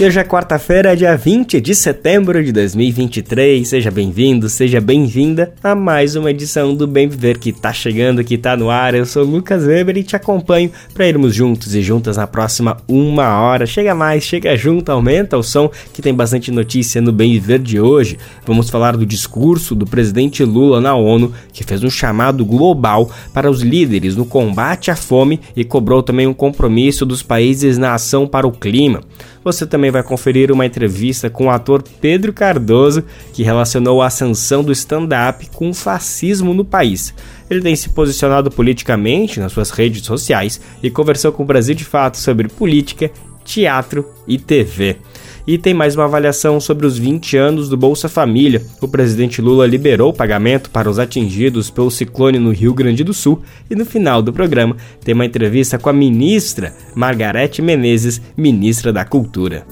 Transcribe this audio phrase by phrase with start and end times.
[0.00, 3.66] E hoje é quarta-feira, dia 20 de setembro de 2023.
[3.66, 8.38] Seja bem-vindo, seja bem-vinda a mais uma edição do Bem Viver que tá chegando, que
[8.38, 8.94] tá no ar.
[8.94, 13.40] Eu sou Lucas Weber e te acompanho para irmos juntos e juntas na próxima uma
[13.40, 13.66] hora.
[13.66, 17.80] Chega mais, chega junto, aumenta o som que tem bastante notícia no Bem Viver de
[17.80, 18.18] hoje.
[18.46, 23.50] Vamos falar do discurso do presidente Lula na ONU, que fez um chamado global para
[23.50, 28.28] os líderes no combate à fome e cobrou também um compromisso dos países na ação
[28.28, 29.00] para o clima.
[29.44, 34.62] Você também vai conferir uma entrevista com o ator Pedro Cardoso, que relacionou a ascensão
[34.62, 37.14] do stand-up com o fascismo no país.
[37.48, 41.84] Ele tem se posicionado politicamente nas suas redes sociais e conversou com o Brasil de
[41.84, 43.10] Fato sobre política,
[43.44, 44.98] teatro e TV.
[45.48, 48.60] E tem mais uma avaliação sobre os 20 anos do Bolsa Família.
[48.82, 53.14] O presidente Lula liberou o pagamento para os atingidos pelo ciclone no Rio Grande do
[53.14, 53.40] Sul.
[53.70, 59.06] E no final do programa tem uma entrevista com a ministra Margarete Menezes, ministra da
[59.06, 59.66] Cultura.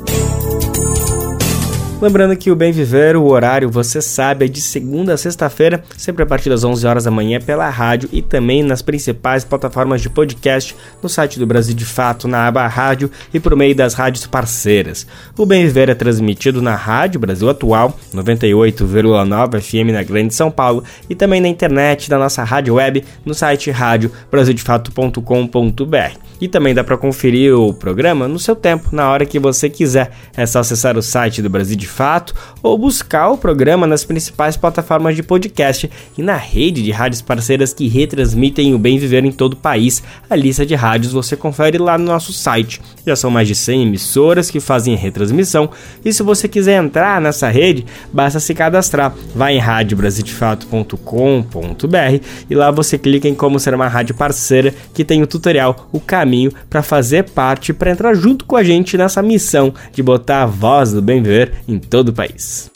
[1.98, 6.24] Lembrando que o Bem Viver, o horário, você sabe, é de segunda a sexta-feira, sempre
[6.24, 10.10] a partir das 11 horas da manhã pela rádio e também nas principais plataformas de
[10.10, 14.26] podcast, no site do Brasil de Fato, na aba Rádio e por meio das rádios
[14.26, 15.06] parceiras.
[15.38, 20.84] O Bem Viver é transmitido na Rádio Brasil Atual, 98,9 FM na Grande São Paulo
[21.08, 26.26] e também na internet da nossa rádio web no site radiobrasildefato.com.br.
[26.38, 30.10] E também dá para conferir o programa no seu tempo, na hora que você quiser.
[30.36, 34.56] É só acessar o site do Brasil de Fato ou buscar o programa nas principais
[34.56, 39.30] plataformas de podcast e na rede de rádios parceiras que retransmitem o bem viver em
[39.30, 40.02] todo o país.
[40.28, 42.80] A lista de rádios você confere lá no nosso site.
[43.06, 45.70] Já são mais de 100 emissoras que fazem retransmissão
[46.04, 49.14] e se você quiser entrar nessa rede, basta se cadastrar.
[49.34, 55.22] Vai em radiobrasildefato.com.br e lá você clica em como ser uma rádio parceira que tem
[55.22, 59.72] o tutorial, o caminho para fazer parte, para entrar junto com a gente nessa missão
[59.92, 62.70] de botar a voz do bem viver em todo o país.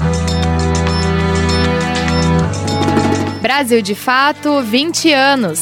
[3.41, 5.61] Brasil de Fato 20 anos.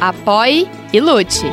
[0.00, 1.44] Apoie e lute.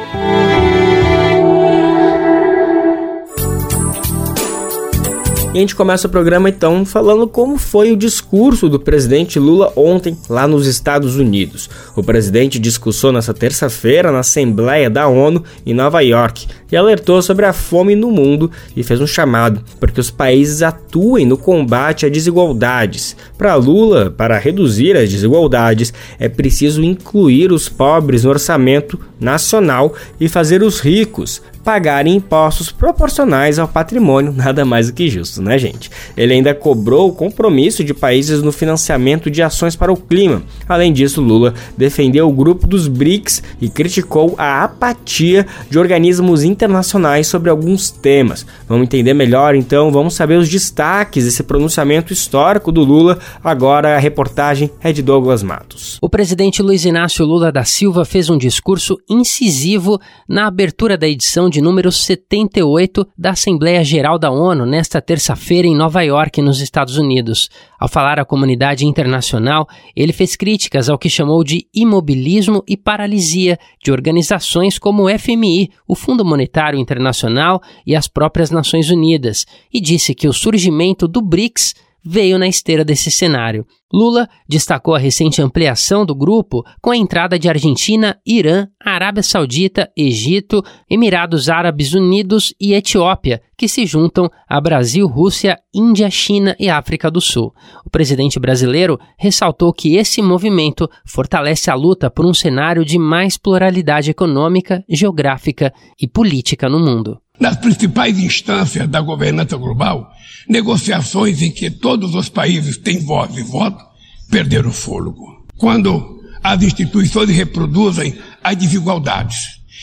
[5.53, 9.73] E a gente começa o programa então falando como foi o discurso do presidente Lula
[9.75, 11.69] ontem lá nos Estados Unidos.
[11.93, 17.45] O presidente discursou nessa terça-feira na Assembleia da ONU em Nova York e alertou sobre
[17.45, 22.05] a fome no mundo e fez um chamado para que os países atuem no combate
[22.05, 23.17] a desigualdades.
[23.37, 30.27] Para Lula, para reduzir as desigualdades, é preciso incluir os pobres no orçamento nacional e
[30.27, 35.89] fazer os ricos pagarem impostos proporcionais ao patrimônio, nada mais do que justo, né, gente?
[36.17, 40.43] Ele ainda cobrou o compromisso de países no financiamento de ações para o clima.
[40.67, 47.27] Além disso, Lula defendeu o grupo dos BRICS e criticou a apatia de organismos internacionais
[47.27, 48.45] sobre alguns temas.
[48.67, 53.19] Vamos entender melhor, então, vamos saber os destaques desse pronunciamento histórico do Lula.
[53.43, 55.97] Agora a reportagem é de Douglas Matos.
[56.01, 61.49] O presidente Luiz Inácio Lula da Silva fez um discurso incisivo na abertura da edição
[61.49, 66.97] de número 78 da Assembleia Geral da ONU nesta terça-feira em Nova York, nos Estados
[66.97, 67.49] Unidos.
[67.77, 73.59] Ao falar à comunidade internacional, ele fez críticas ao que chamou de imobilismo e paralisia
[73.83, 79.81] de organizações como o FMI, o Fundo Monetário Internacional e as próprias Nações Unidas, e
[79.81, 83.65] disse que o surgimento do BRICS veio na esteira desse cenário.
[83.93, 89.91] Lula destacou a recente ampliação do grupo com a entrada de Argentina, Irã, Arábia Saudita,
[89.97, 96.69] Egito, Emirados Árabes Unidos e Etiópia, que se juntam a Brasil, Rússia, Índia, China e
[96.69, 97.53] África do Sul.
[97.85, 103.37] O presidente brasileiro ressaltou que esse movimento fortalece a luta por um cenário de mais
[103.37, 107.19] pluralidade econômica, geográfica e política no mundo.
[107.41, 110.13] Nas principais instâncias da governança global,
[110.47, 113.83] negociações em que todos os países têm voz e voto
[114.29, 115.43] perderam o fôlego.
[115.57, 119.37] Quando as instituições reproduzem as desigualdades,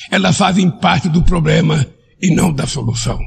[0.08, 1.84] elas fazem parte do problema
[2.22, 3.18] e não da solução.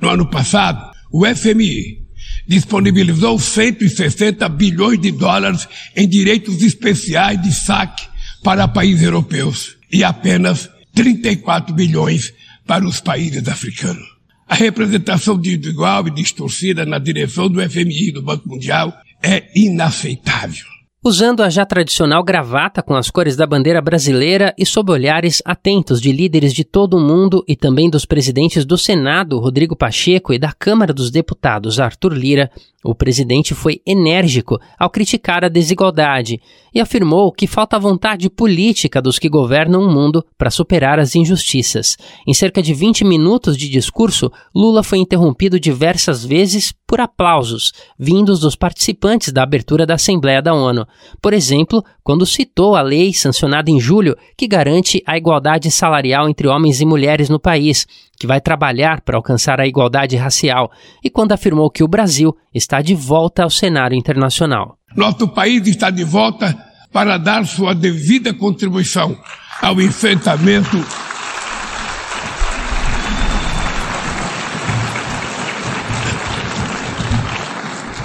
[0.00, 2.04] No ano passado, o FMI
[2.46, 5.66] disponibilizou 160 bilhões de dólares
[5.96, 8.06] em direitos especiais de saque
[8.40, 12.32] para países europeus e apenas 34 bilhões
[12.66, 14.14] para os países africanos.
[14.46, 20.66] A representação desigual e distorcida na direção do FMI e do Banco Mundial é inaceitável.
[21.06, 26.00] usando a já tradicional gravata com as cores da bandeira brasileira e sob olhares atentos
[26.00, 30.38] de líderes de todo o mundo e também dos presidentes do Senado, Rodrigo Pacheco, e
[30.38, 32.50] da Câmara dos Deputados, Arthur Lira,
[32.84, 36.38] o presidente foi enérgico ao criticar a desigualdade
[36.74, 41.96] e afirmou que falta vontade política dos que governam o mundo para superar as injustiças.
[42.26, 48.40] Em cerca de 20 minutos de discurso, Lula foi interrompido diversas vezes por aplausos vindos
[48.40, 50.86] dos participantes da abertura da Assembleia da ONU.
[51.22, 56.48] Por exemplo, quando citou a lei sancionada em julho que garante a igualdade salarial entre
[56.48, 57.86] homens e mulheres no país,
[58.24, 60.72] que vai trabalhar para alcançar a igualdade racial,
[61.04, 64.78] e quando afirmou que o Brasil está de volta ao cenário internacional.
[64.96, 66.56] Nosso país está de volta
[66.90, 69.14] para dar sua devida contribuição
[69.60, 70.82] ao enfrentamento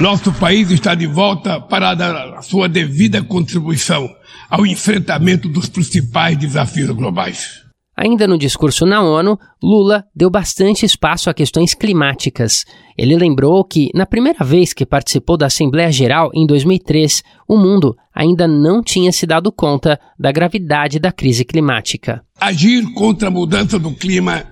[0.01, 4.10] Nosso país está de volta para dar sua devida contribuição
[4.50, 7.69] ao enfrentamento dos principais desafios globais.
[8.01, 12.63] Ainda no discurso na ONU, Lula deu bastante espaço a questões climáticas.
[12.98, 17.98] Ele lembrou que, na primeira vez que participou da Assembleia Geral, em 2003, o mundo
[18.16, 22.24] ainda não tinha se dado conta da gravidade da crise climática.
[22.40, 24.46] Agir contra a mudança do clima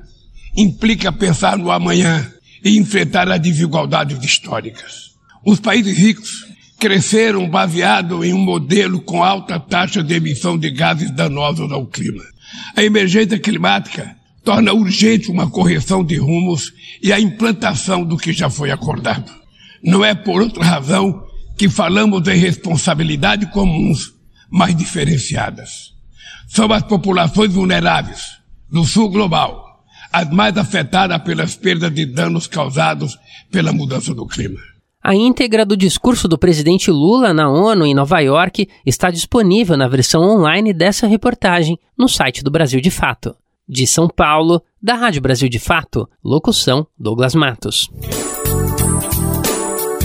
[0.53, 2.29] implica pensar no amanhã
[2.61, 5.11] e enfrentar as desigualdades históricas.
[5.45, 6.45] Os países ricos
[6.77, 12.23] cresceram baseado em um modelo com alta taxa de emissão de gases danosos ao clima.
[12.75, 16.71] A emergência climática torna urgente uma correção de rumos
[17.01, 19.31] e a implantação do que já foi acordado.
[19.83, 21.25] Não é por outra razão
[21.57, 24.13] que falamos em responsabilidades comuns,
[24.49, 25.93] mas diferenciadas.
[26.47, 28.37] São as populações vulneráveis
[28.71, 29.67] do sul global
[30.11, 33.17] as mais afetadas pelas perdas de danos causados
[33.51, 34.59] pela mudança do clima.
[35.07, 39.87] A íntegra do discurso do presidente Lula na ONU em Nova York está disponível na
[39.87, 43.33] versão online dessa reportagem no site do Brasil de Fato.
[43.65, 47.89] De São Paulo, da Rádio Brasil de Fato, locução Douglas Matos.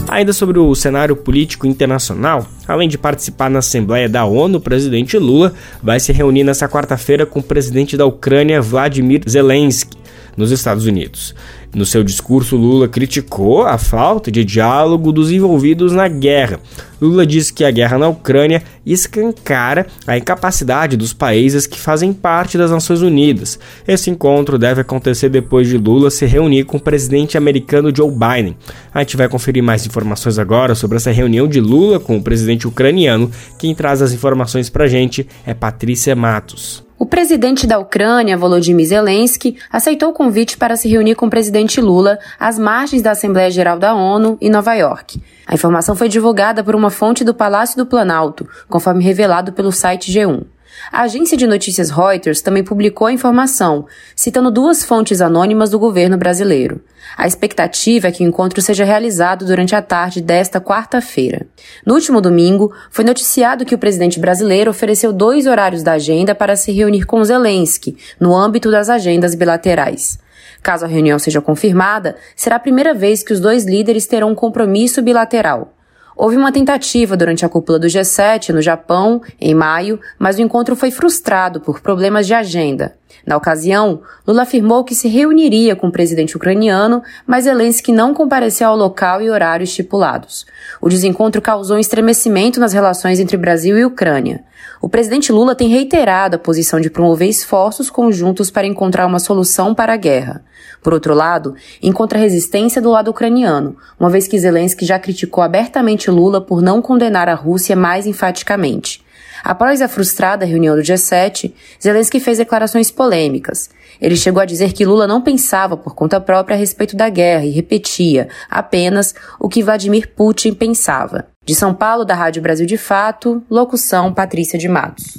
[0.07, 5.19] Ainda sobre o cenário político internacional, além de participar na Assembleia da ONU, o presidente
[5.19, 5.53] Lula
[5.83, 9.97] vai se reunir nesta quarta-feira com o presidente da Ucrânia, Vladimir Zelensky,
[10.37, 11.35] nos Estados Unidos.
[11.75, 16.61] No seu discurso, Lula criticou a falta de diálogo dos envolvidos na guerra.
[17.01, 22.59] Lula disse que a guerra na Ucrânia escancara a incapacidade dos países que fazem parte
[22.59, 23.59] das Nações Unidas.
[23.89, 28.55] Esse encontro deve acontecer depois de Lula se reunir com o presidente americano Joe Biden.
[28.93, 32.69] A gente vai conferir mais informações agora sobre essa reunião de Lula com o presidente
[32.69, 33.31] ucraniano.
[33.59, 36.85] Quem traz as informações pra gente é Patrícia Matos.
[37.03, 41.81] O presidente da Ucrânia, Volodymyr Zelensky, aceitou o convite para se reunir com o presidente
[41.81, 45.21] Lula às margens da Assembleia Geral da ONU em Nova York.
[45.45, 50.13] A informação foi divulgada por uma fonte do Palácio do Planalto, conforme revelado pelo site
[50.13, 50.45] G1.
[50.91, 56.17] A agência de notícias Reuters também publicou a informação, citando duas fontes anônimas do governo
[56.17, 56.81] brasileiro.
[57.17, 61.47] A expectativa é que o encontro seja realizado durante a tarde desta quarta-feira.
[61.85, 66.57] No último domingo, foi noticiado que o presidente brasileiro ofereceu dois horários da agenda para
[66.57, 70.19] se reunir com Zelensky, no âmbito das agendas bilaterais.
[70.63, 74.35] Caso a reunião seja confirmada, será a primeira vez que os dois líderes terão um
[74.35, 75.75] compromisso bilateral.
[76.17, 80.77] Houve uma tentativa durante a cúpula do G7 no Japão, em maio, mas o encontro
[80.77, 82.95] foi frustrado por problemas de agenda.
[83.27, 88.69] Na ocasião, Lula afirmou que se reuniria com o presidente ucraniano, mas Zelensky não compareceu
[88.69, 90.45] ao local e horário estipulados.
[90.81, 94.45] O desencontro causou um estremecimento nas relações entre Brasil e Ucrânia.
[94.83, 99.73] O presidente Lula tem reiterado a posição de promover esforços conjuntos para encontrar uma solução
[99.73, 100.45] para a guerra.
[100.83, 106.11] Por outro lado, encontra resistência do lado ucraniano, uma vez que Zelensky já criticou abertamente
[106.11, 109.05] Lula por não condenar a Rússia mais enfaticamente.
[109.45, 113.71] Após a frustrada reunião do G7, Zelensky fez declarações polêmicas.
[114.01, 117.45] Ele chegou a dizer que Lula não pensava por conta própria a respeito da guerra
[117.45, 121.32] e repetia apenas o que Vladimir Putin pensava.
[121.45, 125.19] De São Paulo, da Rádio Brasil de Fato, locução Patrícia de Matos.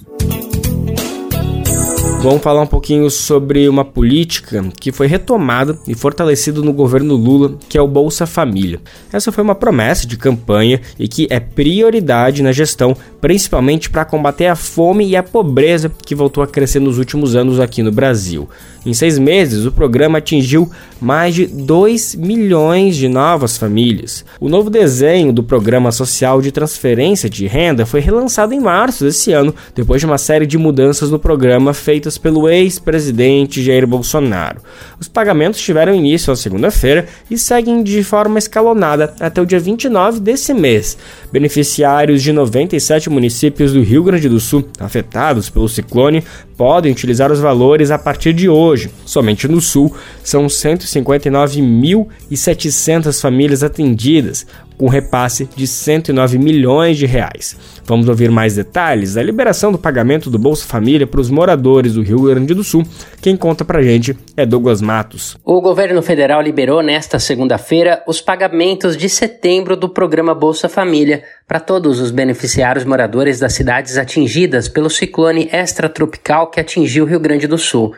[2.22, 7.58] Vamos falar um pouquinho sobre uma política que foi retomada e fortalecida no governo Lula,
[7.68, 8.80] que é o Bolsa Família.
[9.12, 14.48] Essa foi uma promessa de campanha e que é prioridade na gestão, principalmente para combater
[14.48, 18.50] a fome e a pobreza que voltou a crescer nos últimos anos aqui no Brasil.
[18.86, 24.26] Em seis meses, o programa atingiu mais de 2 milhões de novas famílias.
[24.42, 29.32] O novo desenho do Programa Social de Transferência de Renda foi relançado em março desse
[29.32, 34.60] ano, depois de uma série de mudanças no programa feitas pelo ex-presidente Jair Bolsonaro.
[35.00, 40.20] Os pagamentos tiveram início na segunda-feira e seguem de forma escalonada até o dia 29
[40.20, 40.98] desse mês.
[41.34, 46.24] Beneficiários de 97 municípios do Rio Grande do Sul afetados pelo ciclone
[46.56, 48.92] podem utilizar os valores a partir de hoje.
[49.04, 49.92] Somente no Sul
[50.24, 54.46] são 159.700 famílias atendidas,
[54.84, 57.56] com repasse de 109 milhões de reais.
[57.86, 62.02] Vamos ouvir mais detalhes da liberação do pagamento do Bolsa Família para os moradores do
[62.02, 62.84] Rio Grande do Sul.
[63.22, 65.38] Quem conta pra gente é Douglas Matos.
[65.46, 71.62] O governo federal liberou nesta segunda-feira os pagamentos de setembro do programa Bolsa Família para
[71.62, 77.48] todos os beneficiários moradores das cidades atingidas pelo ciclone extratropical que atingiu o Rio Grande
[77.48, 77.94] do Sul.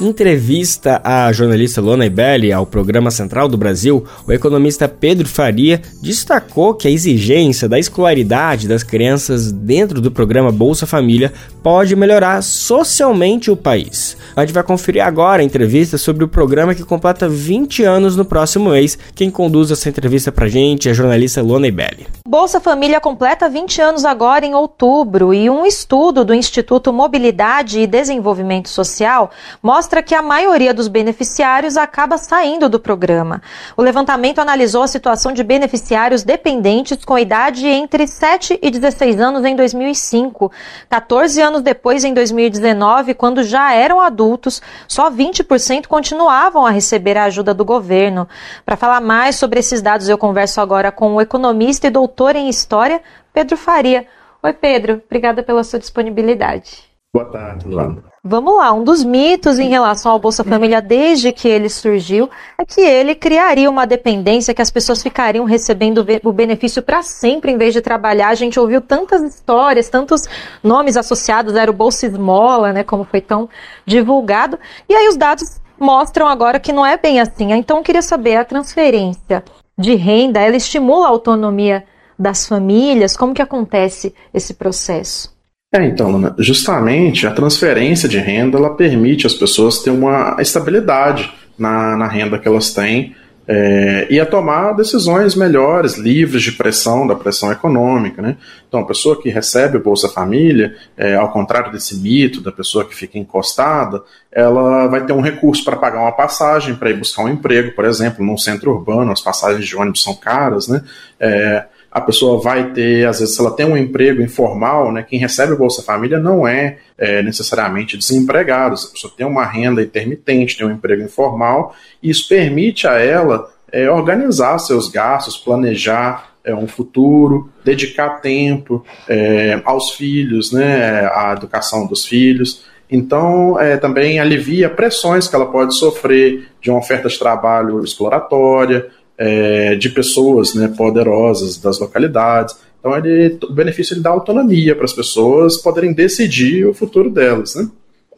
[0.00, 6.74] entrevista à jornalista Lona Ibelli ao programa Central do Brasil, o economista Pedro Faria destacou
[6.74, 13.50] que a exigência da escolaridade das crianças dentro do programa Bolsa Família pode melhorar socialmente
[13.50, 14.16] o país.
[14.34, 18.24] A gente vai conferir agora a entrevista sobre o programa que completa 20 anos no
[18.24, 18.98] próximo mês.
[19.14, 22.06] Quem conduz essa entrevista pra gente é a jornalista Lona Ibelli.
[22.26, 27.86] Bolsa Família completa 20 anos agora em outubro e um estudo do Instituto Mobilidade e
[27.86, 29.30] Desenvolvimento Social
[29.62, 33.42] mostra mostra que a maioria dos beneficiários acaba saindo do programa.
[33.76, 39.44] O levantamento analisou a situação de beneficiários dependentes com idade entre 7 e 16 anos
[39.44, 40.52] em 2005.
[40.88, 47.24] 14 anos depois, em 2019, quando já eram adultos, só 20% continuavam a receber a
[47.24, 48.28] ajuda do governo.
[48.64, 52.48] Para falar mais sobre esses dados, eu converso agora com o economista e doutor em
[52.48, 54.06] História, Pedro Faria.
[54.40, 55.02] Oi, Pedro.
[55.04, 56.84] Obrigada pela sua disponibilidade.
[57.12, 58.09] Boa tarde, Luana.
[58.22, 62.66] Vamos lá, um dos mitos em relação ao Bolsa Família desde que ele surgiu é
[62.66, 67.56] que ele criaria uma dependência que as pessoas ficariam recebendo o benefício para sempre em
[67.56, 68.28] vez de trabalhar.
[68.28, 70.28] A gente ouviu tantas histórias, tantos
[70.62, 73.48] nomes associados, era o Bolsa Esmola, né, como foi tão
[73.86, 74.58] divulgado.
[74.86, 77.50] E aí os dados mostram agora que não é bem assim.
[77.54, 79.42] Então eu queria saber, a transferência
[79.78, 81.86] de renda, ela estimula a autonomia
[82.18, 83.16] das famílias?
[83.16, 85.39] Como que acontece esse processo?
[85.72, 91.96] É, então, justamente a transferência de renda ela permite às pessoas ter uma estabilidade na,
[91.96, 93.14] na renda que elas têm
[93.46, 98.20] é, e a tomar decisões melhores, livres de pressão, da pressão econômica.
[98.20, 98.36] Né?
[98.68, 102.84] Então, a pessoa que recebe o Bolsa Família, é, ao contrário desse mito da pessoa
[102.84, 107.22] que fica encostada, ela vai ter um recurso para pagar uma passagem para ir buscar
[107.22, 110.82] um emprego, por exemplo, num centro urbano, as passagens de ônibus são caras, né?
[111.18, 115.18] É, a pessoa vai ter, às vezes, se ela tem um emprego informal, né, quem
[115.18, 120.56] recebe o Bolsa Família não é, é necessariamente desempregado, a pessoa tem uma renda intermitente,
[120.56, 126.54] tem um emprego informal, e isso permite a ela é, organizar seus gastos, planejar é,
[126.54, 132.64] um futuro, dedicar tempo é, aos filhos, né, à educação dos filhos.
[132.90, 138.88] Então, é, também alivia pressões que ela pode sofrer de uma oferta de trabalho exploratória,
[139.20, 142.56] é, de pessoas né, poderosas das localidades.
[142.78, 147.54] Então, ele, o benefício ele dá autonomia para as pessoas poderem decidir o futuro delas.
[147.54, 147.68] Né?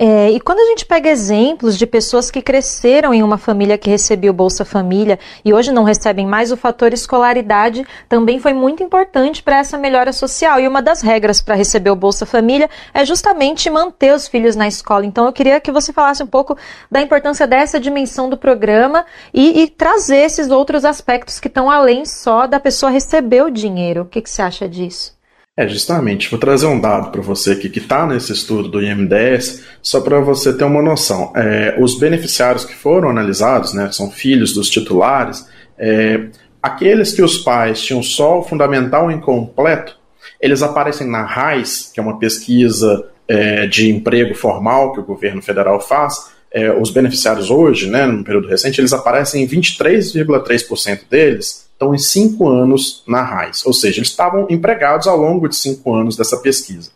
[0.05, 3.89] É, e quando a gente pega exemplos de pessoas que cresceram em uma família que
[3.89, 9.45] recebeu Bolsa Família e hoje não recebem mais, o fator escolaridade também foi muito importante
[9.45, 10.59] para essa melhora social.
[10.59, 14.67] E uma das regras para receber o Bolsa Família é justamente manter os filhos na
[14.67, 15.07] escola.
[15.07, 16.59] Então eu queria que você falasse um pouco
[16.91, 22.05] da importância dessa dimensão do programa e, e trazer esses outros aspectos que estão além
[22.05, 24.03] só da pessoa receber o dinheiro.
[24.03, 25.22] O que, que você acha disso?
[25.55, 26.31] É, justamente.
[26.31, 30.19] Vou trazer um dado para você aqui que está nesse estudo do IMDS, só para
[30.19, 31.31] você ter uma noção.
[31.37, 35.47] É, os beneficiários que foram analisados, né, são filhos dos titulares,
[35.79, 36.29] é,
[36.63, 39.99] aqueles que os pais tinham só o fundamental incompleto,
[40.41, 45.43] eles aparecem na RAIS, que é uma pesquisa é, de emprego formal que o governo
[45.43, 51.71] federal faz, é, os beneficiários hoje, né, no período recente, eles aparecem em 23,3% deles
[51.83, 55.95] estão em cinco anos na RAIS, ou seja, eles estavam empregados ao longo de cinco
[55.95, 56.91] anos dessa pesquisa.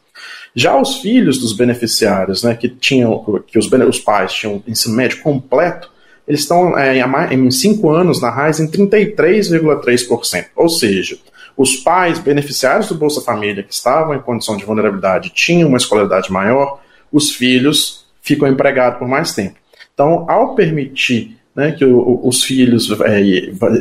[0.55, 5.21] Já os filhos dos beneficiários, né, que tinham, que os, os pais tinham ensino médio
[5.23, 5.91] completo,
[6.27, 6.99] eles estão é,
[7.33, 10.47] em cinco anos na RAIS em 33,3%.
[10.57, 11.19] Ou seja,
[11.57, 16.33] os pais beneficiários do Bolsa Família que estavam em condição de vulnerabilidade tinham uma escolaridade
[16.33, 16.81] maior,
[17.13, 19.57] os filhos ficam empregados por mais tempo.
[19.95, 23.21] Então, ao permitir né, que o, os filhos é,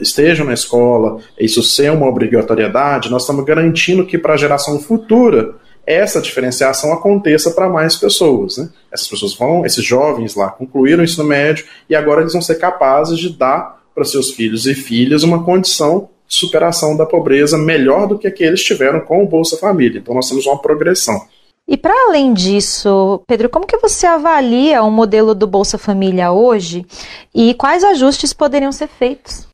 [0.01, 5.55] estejam na escola, isso ser uma obrigatoriedade, nós estamos garantindo que para a geração futura
[5.86, 8.58] essa diferenciação aconteça para mais pessoas.
[8.58, 8.70] Né?
[8.91, 12.55] Essas pessoas vão, esses jovens lá, concluíram o ensino médio e agora eles vão ser
[12.55, 18.08] capazes de dar para seus filhos e filhas uma condição de superação da pobreza melhor
[18.08, 20.00] do que a que eles tiveram com o Bolsa Família.
[20.00, 21.22] Então nós temos uma progressão.
[21.68, 26.86] E para além disso, Pedro, como que você avalia o modelo do Bolsa Família hoje
[27.34, 29.48] e quais ajustes poderiam ser feitos?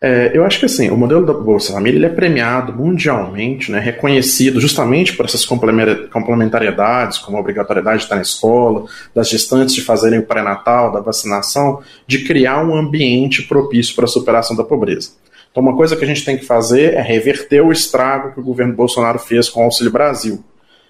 [0.00, 4.60] É, eu acho que assim, o modelo da Bolsa Família é premiado mundialmente, né, reconhecido
[4.60, 10.20] justamente por essas complementariedades, como a obrigatoriedade de estar na escola, das gestantes de fazerem
[10.20, 15.12] o pré-natal, da vacinação, de criar um ambiente propício para a superação da pobreza.
[15.50, 18.44] Então, uma coisa que a gente tem que fazer é reverter o estrago que o
[18.44, 20.44] governo Bolsonaro fez com o Auxílio Brasil,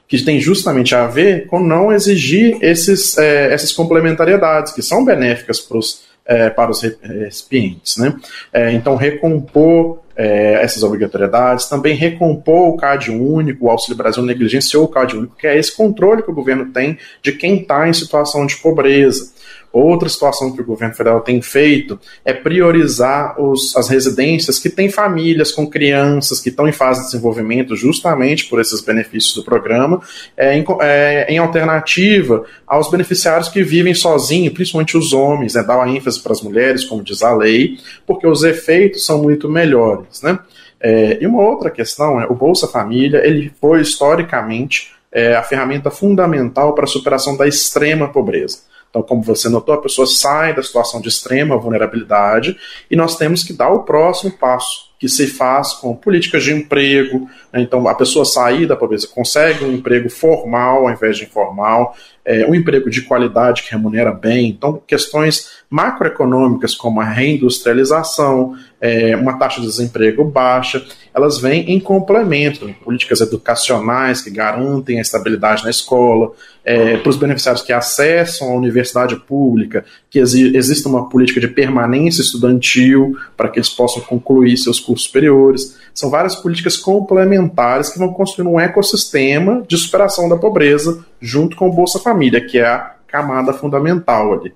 [0.09, 5.61] que tem justamente a ver com não exigir esses, é, essas complementariedades, que são benéficas
[5.61, 7.97] para os é, para os recipientes.
[7.97, 8.15] Né?
[8.53, 14.85] É, então, recompor é, essas obrigatoriedades, também recompor o CAD único, o Auxílio Brasil negligenciou
[14.85, 17.93] o CAD único, que é esse controle que o governo tem de quem está em
[17.93, 19.31] situação de pobreza.
[19.73, 24.89] Outra situação que o governo federal tem feito é priorizar os, as residências que têm
[24.89, 30.01] famílias com crianças que estão em fase de desenvolvimento, justamente por esses benefícios do programa,
[30.37, 35.87] é, em, é, em, alternativa aos beneficiários que vivem sozinhos, principalmente os homens, né, dar
[35.89, 40.23] ênfase para as mulheres, como diz a lei, porque os efeitos são muito melhores.
[40.23, 40.39] Né?
[40.81, 45.91] É, e uma outra questão é o Bolsa Família, ele foi historicamente é, a ferramenta
[45.91, 48.59] fundamental para a superação da extrema pobreza.
[48.97, 52.57] Então, como você notou, a pessoa sai da situação de extrema vulnerabilidade
[52.91, 57.29] e nós temos que dar o próximo passo, que se faz com políticas de emprego.
[57.53, 57.61] Né?
[57.61, 62.47] Então, a pessoa sair da pobreza consegue um emprego formal ao invés de informal, é,
[62.47, 64.49] um emprego de qualidade que remunera bem.
[64.49, 70.83] Então, questões macroeconômicas como a reindustrialização, é, uma taxa de desemprego baixa,
[71.17, 72.71] elas vêm em complemento.
[72.85, 78.55] Políticas educacionais que garantem a estabilidade na escola, é, para os beneficiários que acessam a
[78.55, 84.59] universidade pública, que exi exista uma política de permanência estudantil para que eles possam concluir
[84.59, 85.79] seus cursos superiores.
[85.95, 91.71] São várias políticas complementares que vão construir um ecossistema de superação da pobreza junto com
[91.71, 94.53] o Bolsa Família, que é a camada fundamental ali.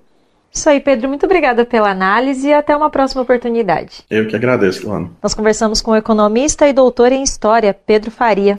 [0.53, 1.07] Isso aí, Pedro.
[1.07, 4.03] Muito obrigada pela análise e até uma próxima oportunidade.
[4.09, 5.09] Eu que agradeço, Luana.
[5.23, 8.57] Nós conversamos com o economista e doutor em História, Pedro Faria.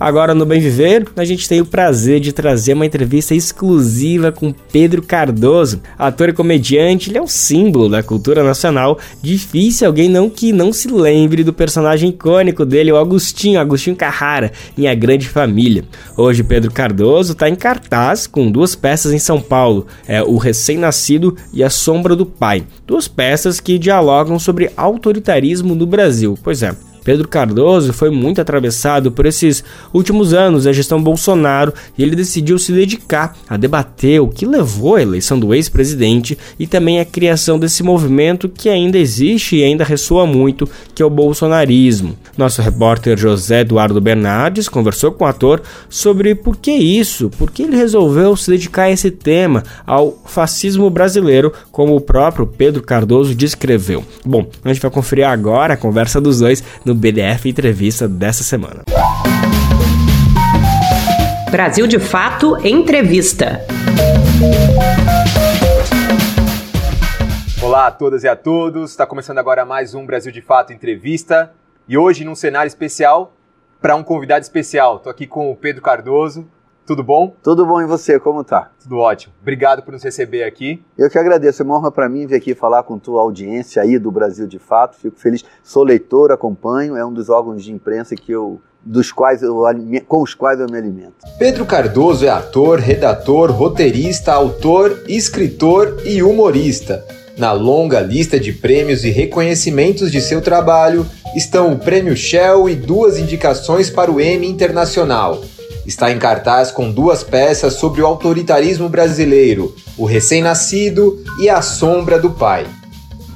[0.00, 4.54] Agora no Bem Viver, a gente tem o prazer de trazer uma entrevista exclusiva com
[4.70, 8.96] Pedro Cardoso, ator e comediante, ele é um símbolo da cultura nacional.
[9.20, 14.52] Difícil alguém não que não se lembre do personagem icônico dele, o Agostinho, Agostinho Carrara,
[14.76, 15.82] em A Grande Família.
[16.16, 21.36] Hoje Pedro Cardoso está em cartaz com duas peças em São Paulo, é O Recém-Nascido
[21.52, 22.64] e A Sombra do Pai.
[22.86, 26.38] Duas peças que dialogam sobre autoritarismo no Brasil.
[26.40, 26.72] Pois é,
[27.08, 32.58] Pedro Cardoso foi muito atravessado por esses últimos anos da gestão Bolsonaro e ele decidiu
[32.58, 37.58] se dedicar a debater o que levou à eleição do ex-presidente e também a criação
[37.58, 42.14] desse movimento que ainda existe e ainda ressoa muito, que é o bolsonarismo.
[42.36, 47.62] Nosso repórter José Eduardo Bernardes conversou com o ator sobre por que isso, por que
[47.62, 53.34] ele resolveu se dedicar a esse tema, ao fascismo brasileiro, como o próprio Pedro Cardoso
[53.34, 54.04] descreveu.
[54.26, 58.82] Bom, a gente vai conferir agora a conversa dos dois no BDF Entrevista dessa semana.
[61.50, 63.60] Brasil de Fato Entrevista.
[67.62, 68.90] Olá a todas e a todos.
[68.90, 71.52] Está começando agora mais um Brasil de Fato Entrevista
[71.88, 73.32] e hoje num cenário especial
[73.80, 74.96] para um convidado especial.
[74.96, 76.48] Estou aqui com o Pedro Cardoso,
[76.88, 77.34] tudo bom?
[77.42, 78.70] Tudo bom e você, como tá?
[78.82, 79.34] Tudo ótimo.
[79.42, 80.82] Obrigado por nos receber aqui.
[80.96, 83.98] Eu que agradeço, é uma honra para mim vir aqui falar com tua audiência aí
[83.98, 84.96] do Brasil de Fato.
[84.96, 85.44] Fico feliz.
[85.62, 89.60] Sou leitor, acompanho, é um dos órgãos de imprensa que eu dos quais eu,
[90.06, 91.16] com os quais eu me alimento.
[91.38, 97.04] Pedro Cardoso é ator, redator, roteirista, autor, escritor e humorista.
[97.36, 101.04] Na longa lista de prêmios e reconhecimentos de seu trabalho
[101.36, 105.38] estão o Prêmio Shell e duas indicações para o Emmy Internacional
[105.88, 112.18] está em cartaz com duas peças sobre o autoritarismo brasileiro, O Recém-Nascido e A Sombra
[112.18, 112.66] do Pai.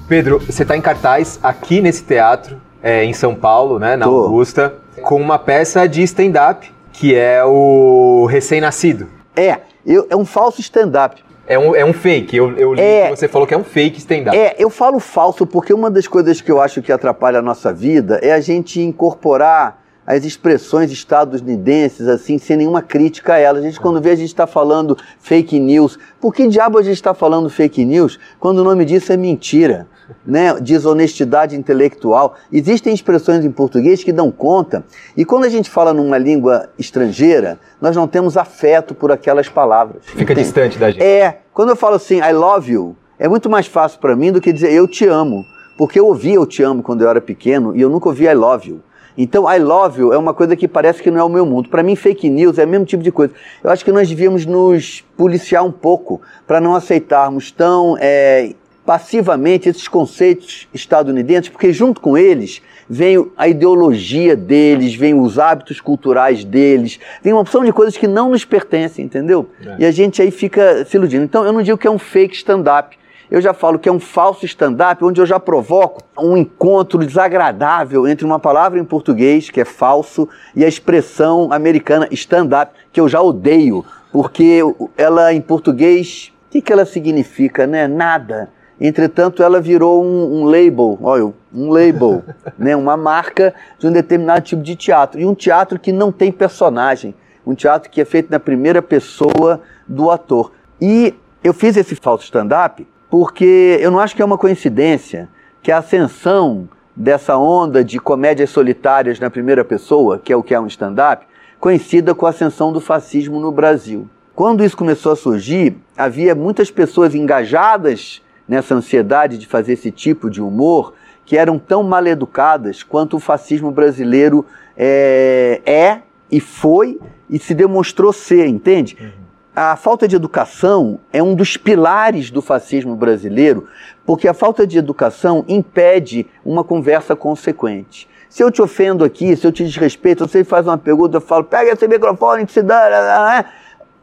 [0.07, 4.25] Pedro, você está em cartaz aqui nesse teatro, é, em São Paulo, né, na Tô.
[4.25, 9.09] Augusta, com uma peça de stand-up, que é o Recém-Nascido.
[9.35, 11.25] É, eu, é um falso stand-up.
[11.47, 13.65] É um, é um fake, eu, eu li é, que você falou que é um
[13.65, 14.37] fake stand-up.
[14.37, 17.73] É, eu falo falso porque uma das coisas que eu acho que atrapalha a nossa
[17.73, 23.63] vida é a gente incorporar as expressões estadunidenses, assim, sem nenhuma crítica a elas.
[23.63, 25.99] A gente, quando vê, a gente está falando fake news.
[26.21, 29.87] Por que diabo a gente está falando fake news quando o nome disso é mentira?
[30.27, 30.55] Né?
[30.61, 32.35] Desonestidade intelectual.
[32.53, 34.85] Existem expressões em português que dão conta,
[35.17, 40.05] e quando a gente fala numa língua estrangeira, nós não temos afeto por aquelas palavras.
[40.05, 40.43] Fica entende?
[40.43, 41.03] distante da gente.
[41.03, 41.39] É.
[41.55, 44.53] Quando eu falo assim, I love you, é muito mais fácil para mim do que
[44.53, 45.45] dizer eu te amo.
[45.79, 48.35] Porque eu ouvi eu te amo quando eu era pequeno e eu nunca ouvi I
[48.35, 48.81] love you.
[49.17, 51.69] Então, I love you é uma coisa que parece que não é o meu mundo.
[51.69, 53.33] Para mim, fake news é o mesmo tipo de coisa.
[53.63, 59.69] Eu acho que nós devíamos nos policiar um pouco para não aceitarmos tão é, passivamente
[59.69, 66.45] esses conceitos estadunidenses, porque junto com eles vem a ideologia deles, vem os hábitos culturais
[66.45, 69.49] deles, vem uma opção de coisas que não nos pertencem, entendeu?
[69.65, 69.77] É.
[69.81, 71.25] E a gente aí fica se iludindo.
[71.25, 72.97] Então, eu não digo que é um fake stand-up
[73.33, 78.07] eu já falo que é um falso stand-up, onde eu já provoco um encontro desagradável
[78.07, 83.09] entre uma palavra em português, que é falso, e a expressão americana stand-up, que eu
[83.09, 84.61] já odeio, porque
[84.99, 87.89] ela em português, o que, que ela significa, né?
[87.89, 88.51] Nada.
[88.79, 92.23] Entretanto, ela virou um, um label, olha, um label,
[92.59, 92.77] né?
[92.77, 95.19] uma marca de um determinado tipo de teatro.
[95.19, 97.15] E um teatro que não tem personagem,
[97.47, 100.53] um teatro que é feito na primeira pessoa do ator.
[100.79, 105.29] E eu fiz esse falso stand-up porque eu não acho que é uma coincidência
[105.63, 110.55] que a ascensão dessa onda de comédias solitárias na primeira pessoa, que é o que
[110.55, 111.27] é um stand-up,
[111.61, 114.09] coincida com a ascensão do fascismo no Brasil.
[114.35, 120.31] Quando isso começou a surgir, havia muitas pessoas engajadas nessa ansiedade de fazer esse tipo
[120.31, 120.95] de humor
[121.27, 124.43] que eram tão mal educadas quanto o fascismo brasileiro
[124.75, 126.99] é, é e foi
[127.29, 128.97] e se demonstrou ser, entende?
[128.99, 129.22] Uhum
[129.55, 133.69] a falta de educação é um dos pilares do fascismo brasileiro,
[134.05, 138.09] porque a falta de educação impede uma conversa consequente.
[138.31, 141.45] Se eu te ofendo aqui, se eu te desrespeito, você faz uma pergunta, eu falo,
[141.45, 143.45] pega esse microfone que se dá.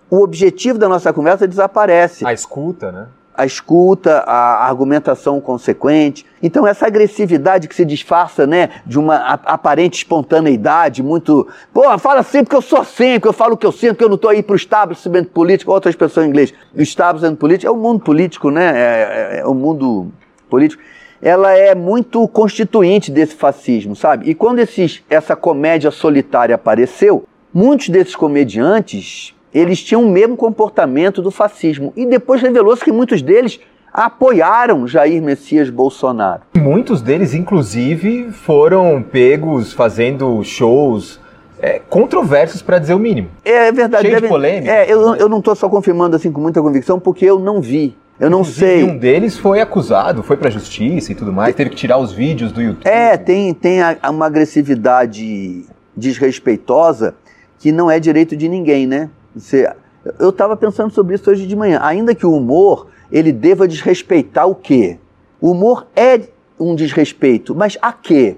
[0.08, 2.26] O objetivo da nossa conversa desaparece.
[2.28, 3.08] A escuta, né?
[3.40, 6.26] A escuta, a argumentação consequente.
[6.44, 11.48] Então, essa agressividade que se disfarça né, de uma aparente espontaneidade, muito.
[11.74, 14.04] Pô, fala sempre que eu sou assim, que eu falo o que eu sinto, que
[14.04, 16.54] eu não estou aí para o estabelecimento político, outra expressão em inglês.
[16.76, 18.74] O estabelecimento político é o mundo político, né?
[18.76, 20.12] É, é, é o mundo
[20.50, 20.82] político
[21.22, 24.30] ela é muito constituinte desse fascismo, sabe?
[24.30, 31.22] E quando esses, essa comédia solitária apareceu, muitos desses comediantes eles tinham o mesmo comportamento
[31.22, 31.94] do fascismo.
[31.96, 33.60] E depois revelou-se que muitos deles
[33.92, 36.42] apoiaram Jair Messias Bolsonaro.
[36.56, 41.20] Muitos deles, inclusive, foram pegos fazendo shows
[41.62, 43.30] é, controversos, para dizer o mínimo.
[43.44, 44.04] É, verdade.
[44.04, 44.72] Cheio deve, de polêmica.
[44.72, 47.98] É, eu, eu não estou só confirmando assim com muita convicção, porque eu não vi.
[48.20, 48.84] Eu não Inclusive, sei.
[48.84, 52.12] Um deles foi acusado, foi para a justiça e tudo mais, teve que tirar os
[52.12, 52.86] vídeos do YouTube.
[52.86, 57.16] É, tem, tem a, uma agressividade desrespeitosa
[57.58, 59.10] que não é direito de ninguém, né?
[59.40, 59.72] Você,
[60.20, 61.80] eu estava pensando sobre isso hoje de manhã.
[61.82, 65.00] Ainda que o humor ele deva desrespeitar o quê?
[65.42, 66.22] O humor é
[66.60, 68.38] um desrespeito, mas a quê?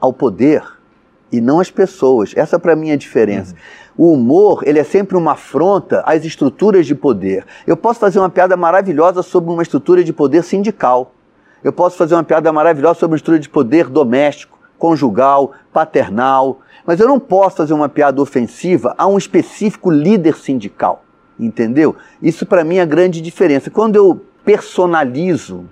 [0.00, 0.62] Ao poder
[1.30, 2.32] e não às pessoas.
[2.36, 3.54] Essa para mim é a diferença.
[3.96, 4.08] Uhum.
[4.08, 7.44] O humor, ele é sempre uma afronta às estruturas de poder.
[7.66, 11.12] Eu posso fazer uma piada maravilhosa sobre uma estrutura de poder sindical.
[11.62, 16.60] Eu posso fazer uma piada maravilhosa sobre uma estrutura de poder doméstico, conjugal, paternal.
[16.84, 21.04] Mas eu não posso fazer uma piada ofensiva a um específico líder sindical,
[21.38, 21.94] entendeu?
[22.20, 23.70] Isso para mim é a grande diferença.
[23.70, 25.66] Quando eu personalizo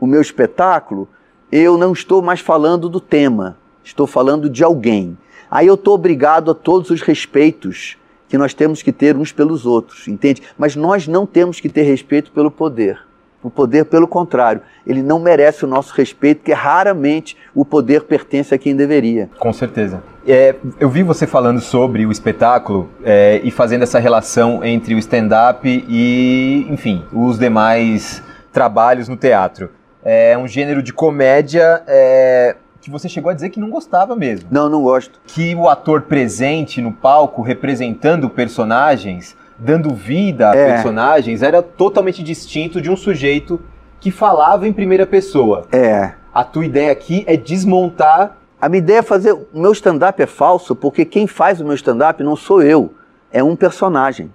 [0.00, 1.06] o meu espetáculo,
[1.52, 5.16] eu não estou mais falando do tema, estou falando de alguém.
[5.48, 7.96] Aí eu estou obrigado a todos os respeitos
[8.28, 10.42] que nós temos que ter uns pelos outros, entende?
[10.58, 12.98] Mas nós não temos que ter respeito pelo poder.
[13.44, 18.54] O poder, pelo contrário, ele não merece o nosso respeito, porque raramente o poder pertence
[18.54, 19.28] a quem deveria.
[19.38, 20.02] Com certeza.
[20.26, 24.98] É, eu vi você falando sobre o espetáculo é, e fazendo essa relação entre o
[24.98, 29.68] stand-up e, enfim, os demais trabalhos no teatro.
[30.02, 34.48] É um gênero de comédia é, que você chegou a dizer que não gostava mesmo.
[34.50, 35.20] Não, não gosto.
[35.26, 40.72] Que o ator presente no palco, representando personagens, dando vida a é.
[40.74, 43.60] personagens era totalmente distinto de um sujeito
[44.00, 45.66] que falava em primeira pessoa.
[45.72, 46.12] É.
[46.32, 48.36] A tua ideia aqui é desmontar.
[48.60, 49.32] A minha ideia é fazer.
[49.32, 52.92] O meu stand-up é falso porque quem faz o meu stand-up não sou eu.
[53.32, 54.32] é um personagem.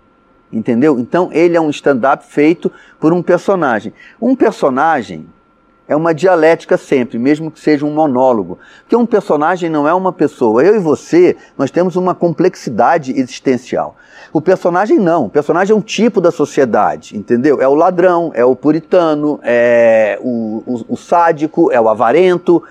[0.51, 0.97] Entendeu?
[0.99, 3.93] Então ele é um stand-up feito por um personagem.
[4.19, 5.27] Um personagem
[5.89, 8.60] é uma dialética sempre, mesmo que seja um monólogo.
[8.82, 10.63] Porque um personagem não é uma pessoa.
[10.63, 13.95] Eu e você, nós temos uma complexidade existencial.
[14.32, 15.25] O personagem não.
[15.25, 17.60] O personagem é um tipo da sociedade, entendeu?
[17.60, 22.62] É o ladrão, é o puritano, é o, o, o sádico, é o avarento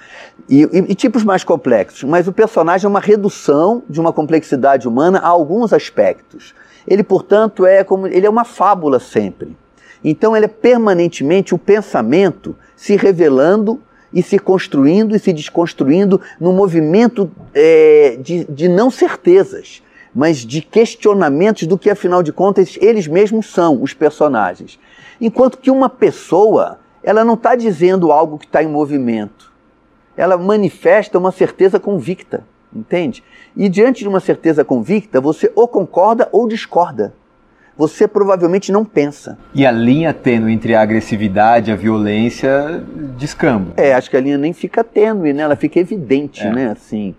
[0.49, 2.05] e, e, e tipos mais complexos.
[2.05, 6.55] Mas o personagem é uma redução de uma complexidade humana a alguns aspectos.
[6.87, 9.57] Ele, portanto, é como ele é uma fábula sempre.
[10.05, 13.81] Então ele é permanentemente o pensamento se revelando
[14.15, 19.83] e se construindo e se desconstruindo num movimento é, de, de não certezas,
[20.15, 24.79] mas de questionamentos do que, afinal de contas, eles mesmos são, os personagens.
[25.21, 29.53] Enquanto que uma pessoa, ela não está dizendo algo que está em movimento.
[30.17, 33.25] Ela manifesta uma certeza convicta, entende?
[33.57, 37.13] E diante de uma certeza convicta, você ou concorda ou discorda
[37.79, 39.39] você provavelmente não pensa.
[39.55, 42.83] E a linha tênue entre a agressividade e a violência
[43.17, 43.73] descamba.
[43.77, 45.45] É, acho que a linha nem fica tênue, né?
[45.45, 46.53] Ela fica evidente, é.
[46.53, 46.71] né?
[46.73, 47.15] Assim,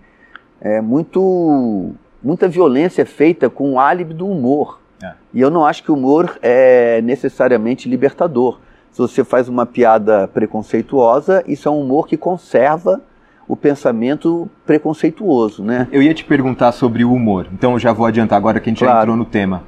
[0.60, 1.92] é muito
[2.22, 4.78] muita violência é feita com o álibi do humor.
[5.02, 5.12] É.
[5.32, 8.60] E eu não acho que o humor é necessariamente libertador.
[8.92, 13.00] Se você faz uma piada preconceituosa, isso é um humor que conserva
[13.48, 15.88] o pensamento preconceituoso, né?
[15.90, 18.70] Eu ia te perguntar sobre o humor, então eu já vou adiantar agora que a
[18.70, 18.94] gente claro.
[18.94, 19.62] já entrou no tema.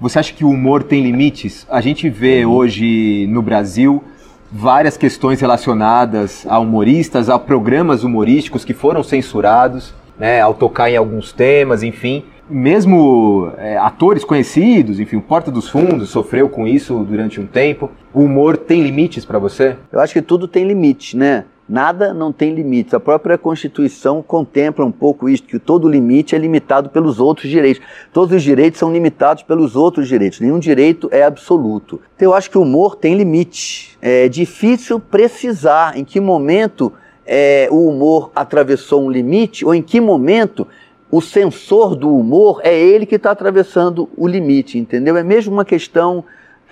[0.00, 1.66] Você acha que o humor tem limites?
[1.70, 4.02] A gente vê hoje no Brasil
[4.50, 10.96] várias questões relacionadas a humoristas, a programas humorísticos que foram censurados, né, ao tocar em
[10.96, 12.24] alguns temas, enfim.
[12.50, 17.90] Mesmo é, atores conhecidos, enfim, o Porta dos Fundos sofreu com isso durante um tempo.
[18.12, 19.76] O humor tem limites para você?
[19.90, 21.44] Eu acho que tudo tem limite, né?
[21.66, 22.92] Nada não tem limites.
[22.92, 27.82] A própria Constituição contempla um pouco isso, que todo limite é limitado pelos outros direitos.
[28.12, 30.40] Todos os direitos são limitados pelos outros direitos.
[30.40, 32.00] Nenhum direito é absoluto.
[32.14, 33.96] Então eu acho que o humor tem limite.
[34.02, 36.92] É difícil precisar em que momento
[37.26, 40.66] é, o humor atravessou um limite ou em que momento
[41.10, 45.16] o sensor do humor é ele que está atravessando o limite, entendeu?
[45.16, 46.24] É mesmo uma questão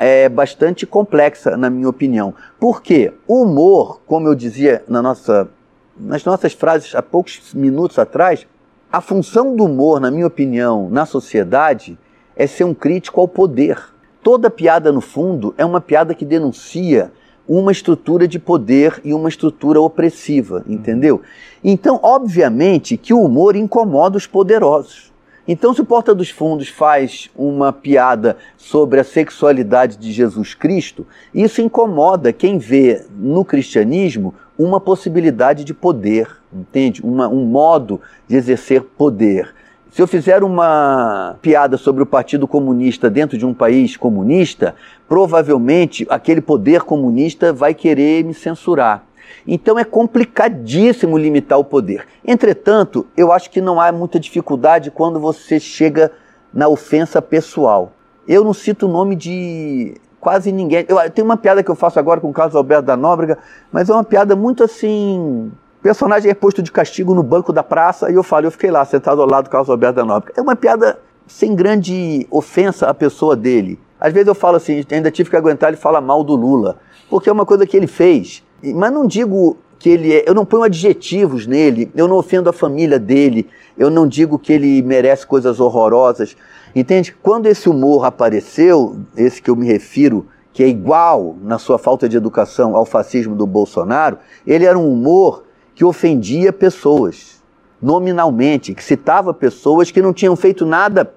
[0.03, 2.35] é bastante complexa, na minha opinião.
[2.59, 5.49] Porque o humor, como eu dizia na nossa,
[5.97, 8.47] nas nossas frases há poucos minutos atrás,
[8.91, 11.99] a função do humor, na minha opinião, na sociedade
[12.37, 13.79] é ser um crítico ao poder.
[14.23, 17.11] Toda piada, no fundo, é uma piada que denuncia
[17.49, 21.23] uma estrutura de poder e uma estrutura opressiva, entendeu?
[21.63, 25.12] Então, obviamente que o humor incomoda os poderosos.
[25.47, 31.05] Então, se o Porta dos Fundos faz uma piada sobre a sexualidade de Jesus Cristo,
[31.35, 37.03] isso incomoda quem vê no cristianismo uma possibilidade de poder, entende?
[37.03, 39.53] Uma, um modo de exercer poder.
[39.93, 44.75] Se eu fizer uma piada sobre o Partido Comunista dentro de um país comunista,
[45.07, 49.05] provavelmente aquele poder comunista vai querer me censurar.
[49.47, 52.07] Então é complicadíssimo limitar o poder.
[52.27, 56.11] Entretanto, eu acho que não há muita dificuldade quando você chega
[56.55, 57.93] na ofensa pessoal.
[58.27, 60.87] Eu não cito o nome de quase ninguém.
[60.89, 63.37] Eu, tem uma piada que eu faço agora com o Carlos Alberto da Nóbrega,
[63.71, 65.53] mas é uma piada muito assim.
[65.83, 68.71] O personagem é posto de castigo no banco da praça e eu falo, eu fiquei
[68.71, 70.33] lá sentado ao lado do Carlos Alberto da Nóbrega.
[70.39, 73.81] É uma piada sem grande ofensa à pessoa dele.
[73.99, 76.79] Às vezes eu falo assim, ainda tive que aguentar ele falar mal do Lula,
[77.11, 78.45] porque é uma coisa que ele fez.
[78.63, 80.23] Mas não digo que ele é.
[80.25, 84.53] Eu não ponho adjetivos nele, eu não ofendo a família dele, eu não digo que
[84.53, 86.37] ele merece coisas horrorosas.
[86.77, 87.13] Entende?
[87.21, 92.09] Quando esse humor apareceu, esse que eu me refiro, que é igual na sua falta
[92.09, 95.43] de educação ao fascismo do Bolsonaro, ele era um humor
[95.75, 97.43] que ofendia pessoas,
[97.81, 101.13] nominalmente, que citava pessoas que não tinham feito nada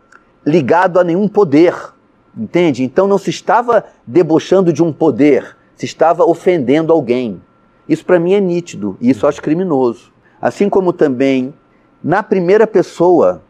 [0.46, 1.76] ligado a nenhum poder.
[2.38, 2.84] Entende?
[2.84, 7.42] Então não se estava debochando de um poder, se estava ofendendo alguém.
[7.88, 10.12] Isso para mim é nítido e isso acho criminoso.
[10.42, 11.54] Assim como também,
[12.04, 13.42] na primeira pessoa,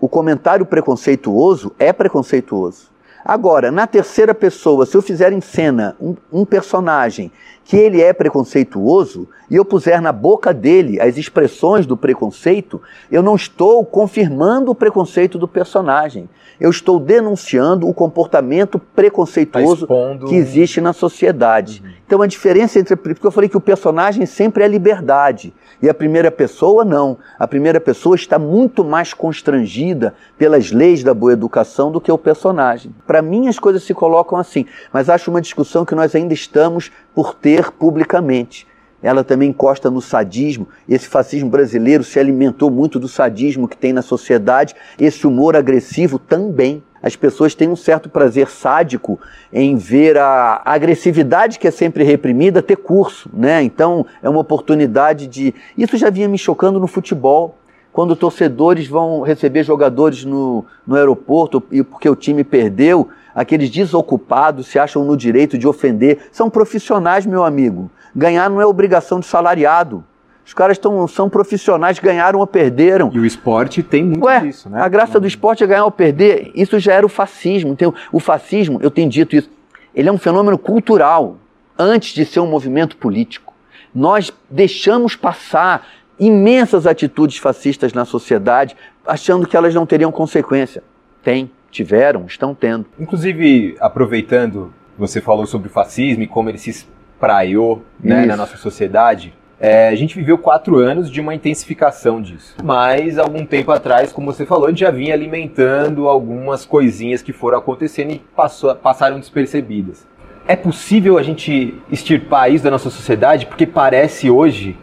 [0.00, 2.90] o comentário preconceituoso é preconceituoso.
[3.24, 7.30] Agora, na terceira pessoa, se eu fizer em cena um, um, personagem
[7.72, 12.78] que ele é preconceituoso e eu puser na boca dele as expressões do preconceito,
[13.10, 16.28] eu não estou confirmando o preconceito do personagem.
[16.60, 19.94] Eu estou denunciando o comportamento preconceituoso tá
[20.28, 21.82] que existe na sociedade.
[21.82, 21.90] Uhum.
[22.06, 22.94] Então a diferença entre.
[22.94, 25.54] Porque eu falei que o personagem sempre é liberdade.
[25.80, 27.18] E a primeira pessoa, não.
[27.36, 32.18] A primeira pessoa está muito mais constrangida pelas leis da boa educação do que o
[32.18, 32.94] personagem.
[33.04, 36.92] Para mim, as coisas se colocam assim, mas acho uma discussão que nós ainda estamos
[37.14, 38.66] por ter publicamente.
[39.02, 40.68] Ela também encosta no sadismo.
[40.88, 44.76] Esse fascismo brasileiro se alimentou muito do sadismo que tem na sociedade.
[44.98, 46.82] Esse humor agressivo também.
[47.02, 49.18] as pessoas têm um certo prazer sádico
[49.52, 53.60] em ver a agressividade que é sempre reprimida ter curso, né?
[53.60, 55.52] Então é uma oportunidade de.
[55.76, 57.58] Isso já vinha me chocando no futebol.
[57.92, 64.66] Quando torcedores vão receber jogadores no, no aeroporto e porque o time perdeu, aqueles desocupados
[64.66, 66.28] se acham no direito de ofender.
[66.30, 67.90] São profissionais, meu amigo.
[68.14, 70.04] Ganhar não é obrigação de salariado.
[70.44, 73.10] Os caras tão, são profissionais, ganharam ou perderam.
[73.14, 74.82] E o esporte tem muito Ué, disso, né?
[74.82, 76.50] A graça do esporte é ganhar ou perder.
[76.54, 77.70] Isso já era o fascismo.
[77.70, 79.48] Então, o fascismo, eu tenho dito isso,
[79.94, 81.36] ele é um fenômeno cultural
[81.78, 83.54] antes de ser um movimento político.
[83.94, 85.86] Nós deixamos passar
[86.18, 90.82] imensas atitudes fascistas na sociedade, achando que elas não teriam consequência.
[91.22, 92.86] Tem, tiveram, estão tendo.
[93.00, 98.56] Inclusive, aproveitando, você falou sobre o fascismo e como ele se espraiou né, na nossa
[98.56, 99.34] sociedade.
[99.58, 102.56] É, a gente viveu quatro anos de uma intensificação disso.
[102.62, 107.32] Mas, algum tempo atrás, como você falou, a gente já vinha alimentando algumas coisinhas que
[107.32, 110.06] foram acontecendo e passou, passaram despercebidas.
[110.48, 113.46] É possível a gente extirpar isso da nossa sociedade?
[113.46, 114.76] Porque parece hoje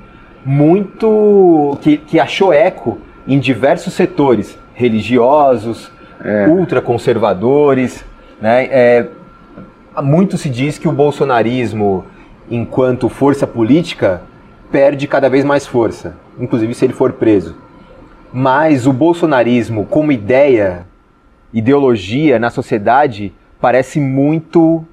[0.45, 1.77] muito.
[1.81, 5.91] que, que achou eco em diversos setores religiosos,
[6.23, 6.47] é.
[6.47, 8.03] ultraconservadores.
[8.41, 8.65] Né?
[8.65, 9.07] É,
[10.01, 12.05] muito se diz que o bolsonarismo,
[12.49, 14.21] enquanto força política,
[14.71, 17.55] perde cada vez mais força, inclusive se ele for preso.
[18.31, 20.85] Mas o bolsonarismo, como ideia,
[21.51, 24.85] ideologia na sociedade, parece muito.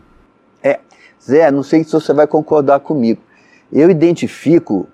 [0.62, 0.80] É,
[1.22, 3.20] Zé, não sei se você vai concordar comigo.
[3.70, 4.88] Eu identifico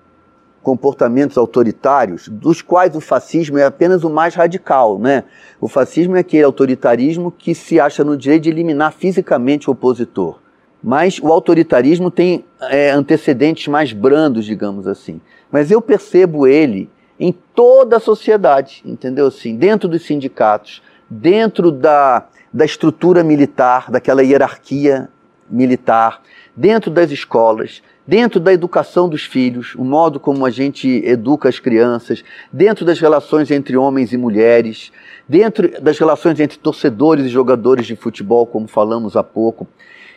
[0.63, 5.25] comportamentos autoritários, dos quais o fascismo é apenas o mais radical, né?
[5.59, 10.39] O fascismo é aquele autoritarismo que se acha no direito de eliminar fisicamente o opositor.
[10.81, 15.21] Mas o autoritarismo tem é, antecedentes mais brandos, digamos assim.
[15.51, 19.27] Mas eu percebo ele em toda a sociedade, entendeu?
[19.27, 25.09] Assim, dentro dos sindicatos, dentro da, da estrutura militar, daquela hierarquia
[25.49, 26.21] militar,
[26.55, 31.59] dentro das escolas, dentro da educação dos filhos, o modo como a gente educa as
[31.59, 34.91] crianças, dentro das relações entre homens e mulheres,
[35.27, 39.67] dentro das relações entre torcedores e jogadores de futebol, como falamos há pouco.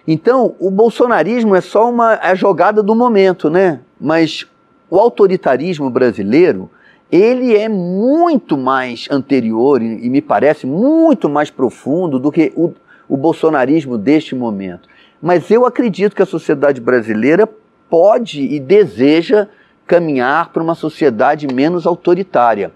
[0.06, 3.80] Então, o bolsonarismo é só uma a jogada do momento, né?
[4.00, 4.46] Mas
[4.88, 6.70] o autoritarismo brasileiro,
[7.10, 12.72] ele é muito mais anterior e, e me parece muito mais profundo do que o,
[13.08, 14.88] o bolsonarismo deste momento.
[15.20, 17.48] Mas eu acredito que a sociedade brasileira
[17.88, 19.48] pode e deseja
[19.86, 22.72] caminhar para uma sociedade menos autoritária.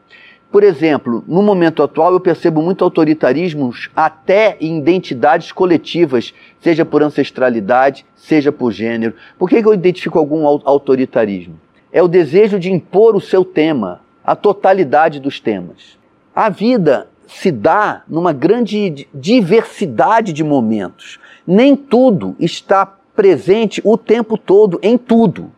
[0.51, 7.03] Por exemplo, no momento atual eu percebo muito autoritarismos até em identidades coletivas, seja por
[7.03, 9.15] ancestralidade, seja por gênero.
[9.39, 11.55] Por que eu identifico algum autoritarismo?
[11.93, 15.99] É o desejo de impor o seu tema, a totalidade dos temas.
[16.35, 21.21] A vida se dá numa grande diversidade de momentos.
[21.47, 22.85] Nem tudo está
[23.21, 25.53] presente o tempo todo em tudo.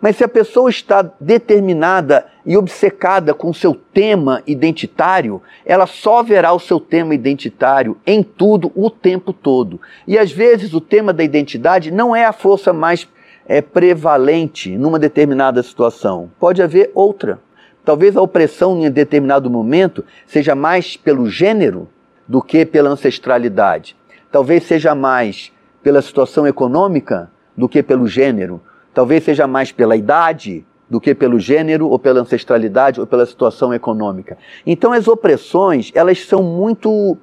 [0.00, 6.52] Mas se a pessoa está determinada e obcecada com seu tema identitário, ela só verá
[6.52, 9.80] o seu tema identitário em tudo o tempo todo.
[10.08, 13.06] E às vezes o tema da identidade não é a força mais
[13.46, 16.28] é, prevalente numa determinada situação.
[16.40, 17.38] Pode haver outra.
[17.84, 21.88] Talvez a opressão em determinado momento seja mais pelo gênero
[22.26, 23.94] do que pela ancestralidade.
[24.32, 25.52] Talvez seja mais
[25.88, 28.60] pela situação econômica do que pelo gênero.
[28.92, 33.72] Talvez seja mais pela idade do que pelo gênero ou pela ancestralidade ou pela situação
[33.72, 34.36] econômica.
[34.66, 37.16] Então as opressões, elas são muito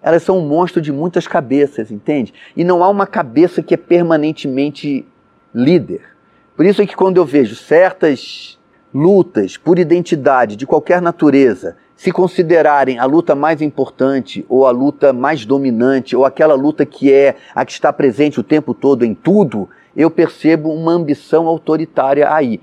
[0.00, 2.32] elas são um monstro de muitas cabeças, entende?
[2.56, 5.04] E não há uma cabeça que é permanentemente
[5.52, 6.02] líder.
[6.54, 8.56] Por isso é que quando eu vejo certas
[8.94, 15.12] lutas por identidade de qualquer natureza se considerarem a luta mais importante ou a luta
[15.12, 19.14] mais dominante ou aquela luta que é a que está presente o tempo todo em
[19.14, 22.60] tudo, eu percebo uma ambição autoritária aí.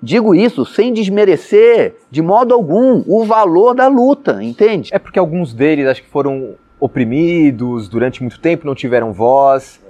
[0.00, 4.90] Digo isso sem desmerecer de modo algum o valor da luta, entende?
[4.92, 9.80] É porque alguns deles acho que foram oprimidos durante muito tempo, não tiveram voz.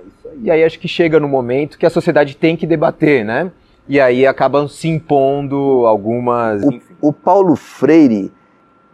[0.42, 3.50] E aí acho que chega no momento que a sociedade tem que debater, né?
[3.88, 6.62] E aí acabam se impondo algumas.
[6.62, 8.32] O, o Paulo Freire,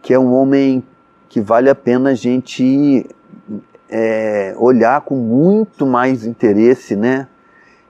[0.03, 0.83] que é um homem
[1.29, 3.07] que vale a pena a gente
[3.89, 7.27] é, olhar com muito mais interesse, né?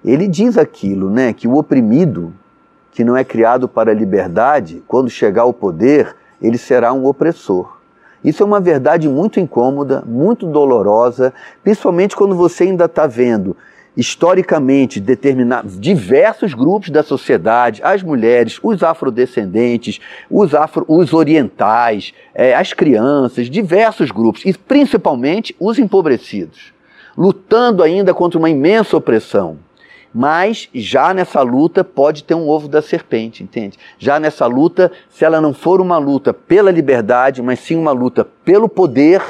[0.06, 1.34] Ele diz aquilo, né?
[1.34, 2.32] Que o oprimido,
[2.92, 7.80] que não é criado para a liberdade, quando chegar ao poder, ele será um opressor.
[8.24, 11.34] Isso é uma verdade muito incômoda, muito dolorosa,
[11.64, 13.58] principalmente quando você ainda está vendo
[13.96, 22.56] historicamente determinados diversos grupos da sociedade, as mulheres, os afrodescendentes, os, afro, os orientais, é,
[22.56, 26.74] as crianças, diversos grupos, e principalmente os empobrecidos,
[27.16, 29.58] lutando ainda contra uma imensa opressão.
[30.16, 33.80] Mas já nessa luta pode ter um ovo da serpente, entende?
[33.98, 38.24] Já nessa luta, se ela não for uma luta pela liberdade, mas sim uma luta
[38.24, 39.24] pelo poder,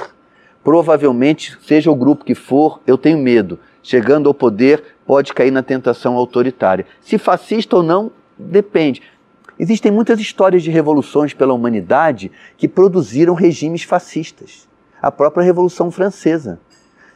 [0.61, 5.61] provavelmente, seja o grupo que for, eu tenho medo chegando ao poder, pode cair na
[5.61, 6.85] tentação autoritária.
[7.01, 9.01] Se fascista ou não, depende.
[9.59, 14.67] Existem muitas histórias de revoluções pela humanidade que produziram regimes fascistas.
[15.01, 16.59] A própria Revolução Francesa.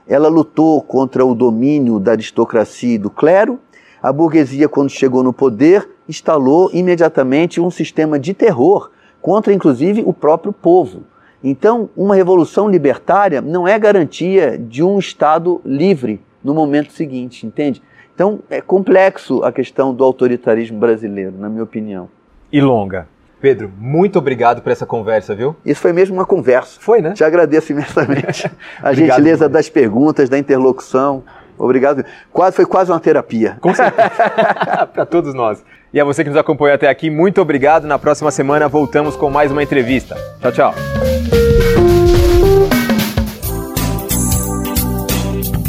[0.07, 3.59] Ela lutou contra o domínio da aristocracia e do clero.
[4.01, 8.91] A burguesia, quando chegou no poder, instalou imediatamente um sistema de terror
[9.21, 11.03] contra, inclusive, o próprio povo.
[11.43, 17.81] Então, uma revolução libertária não é garantia de um Estado livre, no momento seguinte, entende?
[18.15, 22.09] Então é complexo a questão do autoritarismo brasileiro, na minha opinião.
[22.51, 23.07] E longa.
[23.39, 25.55] Pedro, muito obrigado por essa conversa, viu?
[25.63, 26.79] Isso foi mesmo uma conversa.
[26.79, 27.11] Foi, né?
[27.11, 28.49] Te agradeço imensamente.
[28.81, 31.23] a gentileza das perguntas, da interlocução.
[31.57, 32.03] Obrigado.
[32.31, 33.57] Quase, foi quase uma terapia.
[33.61, 34.09] Com certeza.
[34.93, 35.63] Para todos nós.
[35.93, 37.85] E a você que nos acompanhou até aqui, muito obrigado.
[37.85, 40.15] Na próxima semana voltamos com mais uma entrevista.
[40.41, 41.86] Tchau, tchau.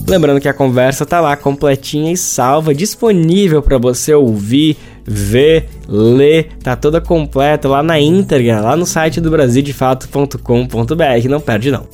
[0.08, 6.48] Lembrando que a conversa tá lá completinha e salva, disponível para você ouvir, ver, ler,
[6.62, 11.86] tá toda completa lá na íntegra, lá no site do brasildefato.com.br, não perde não.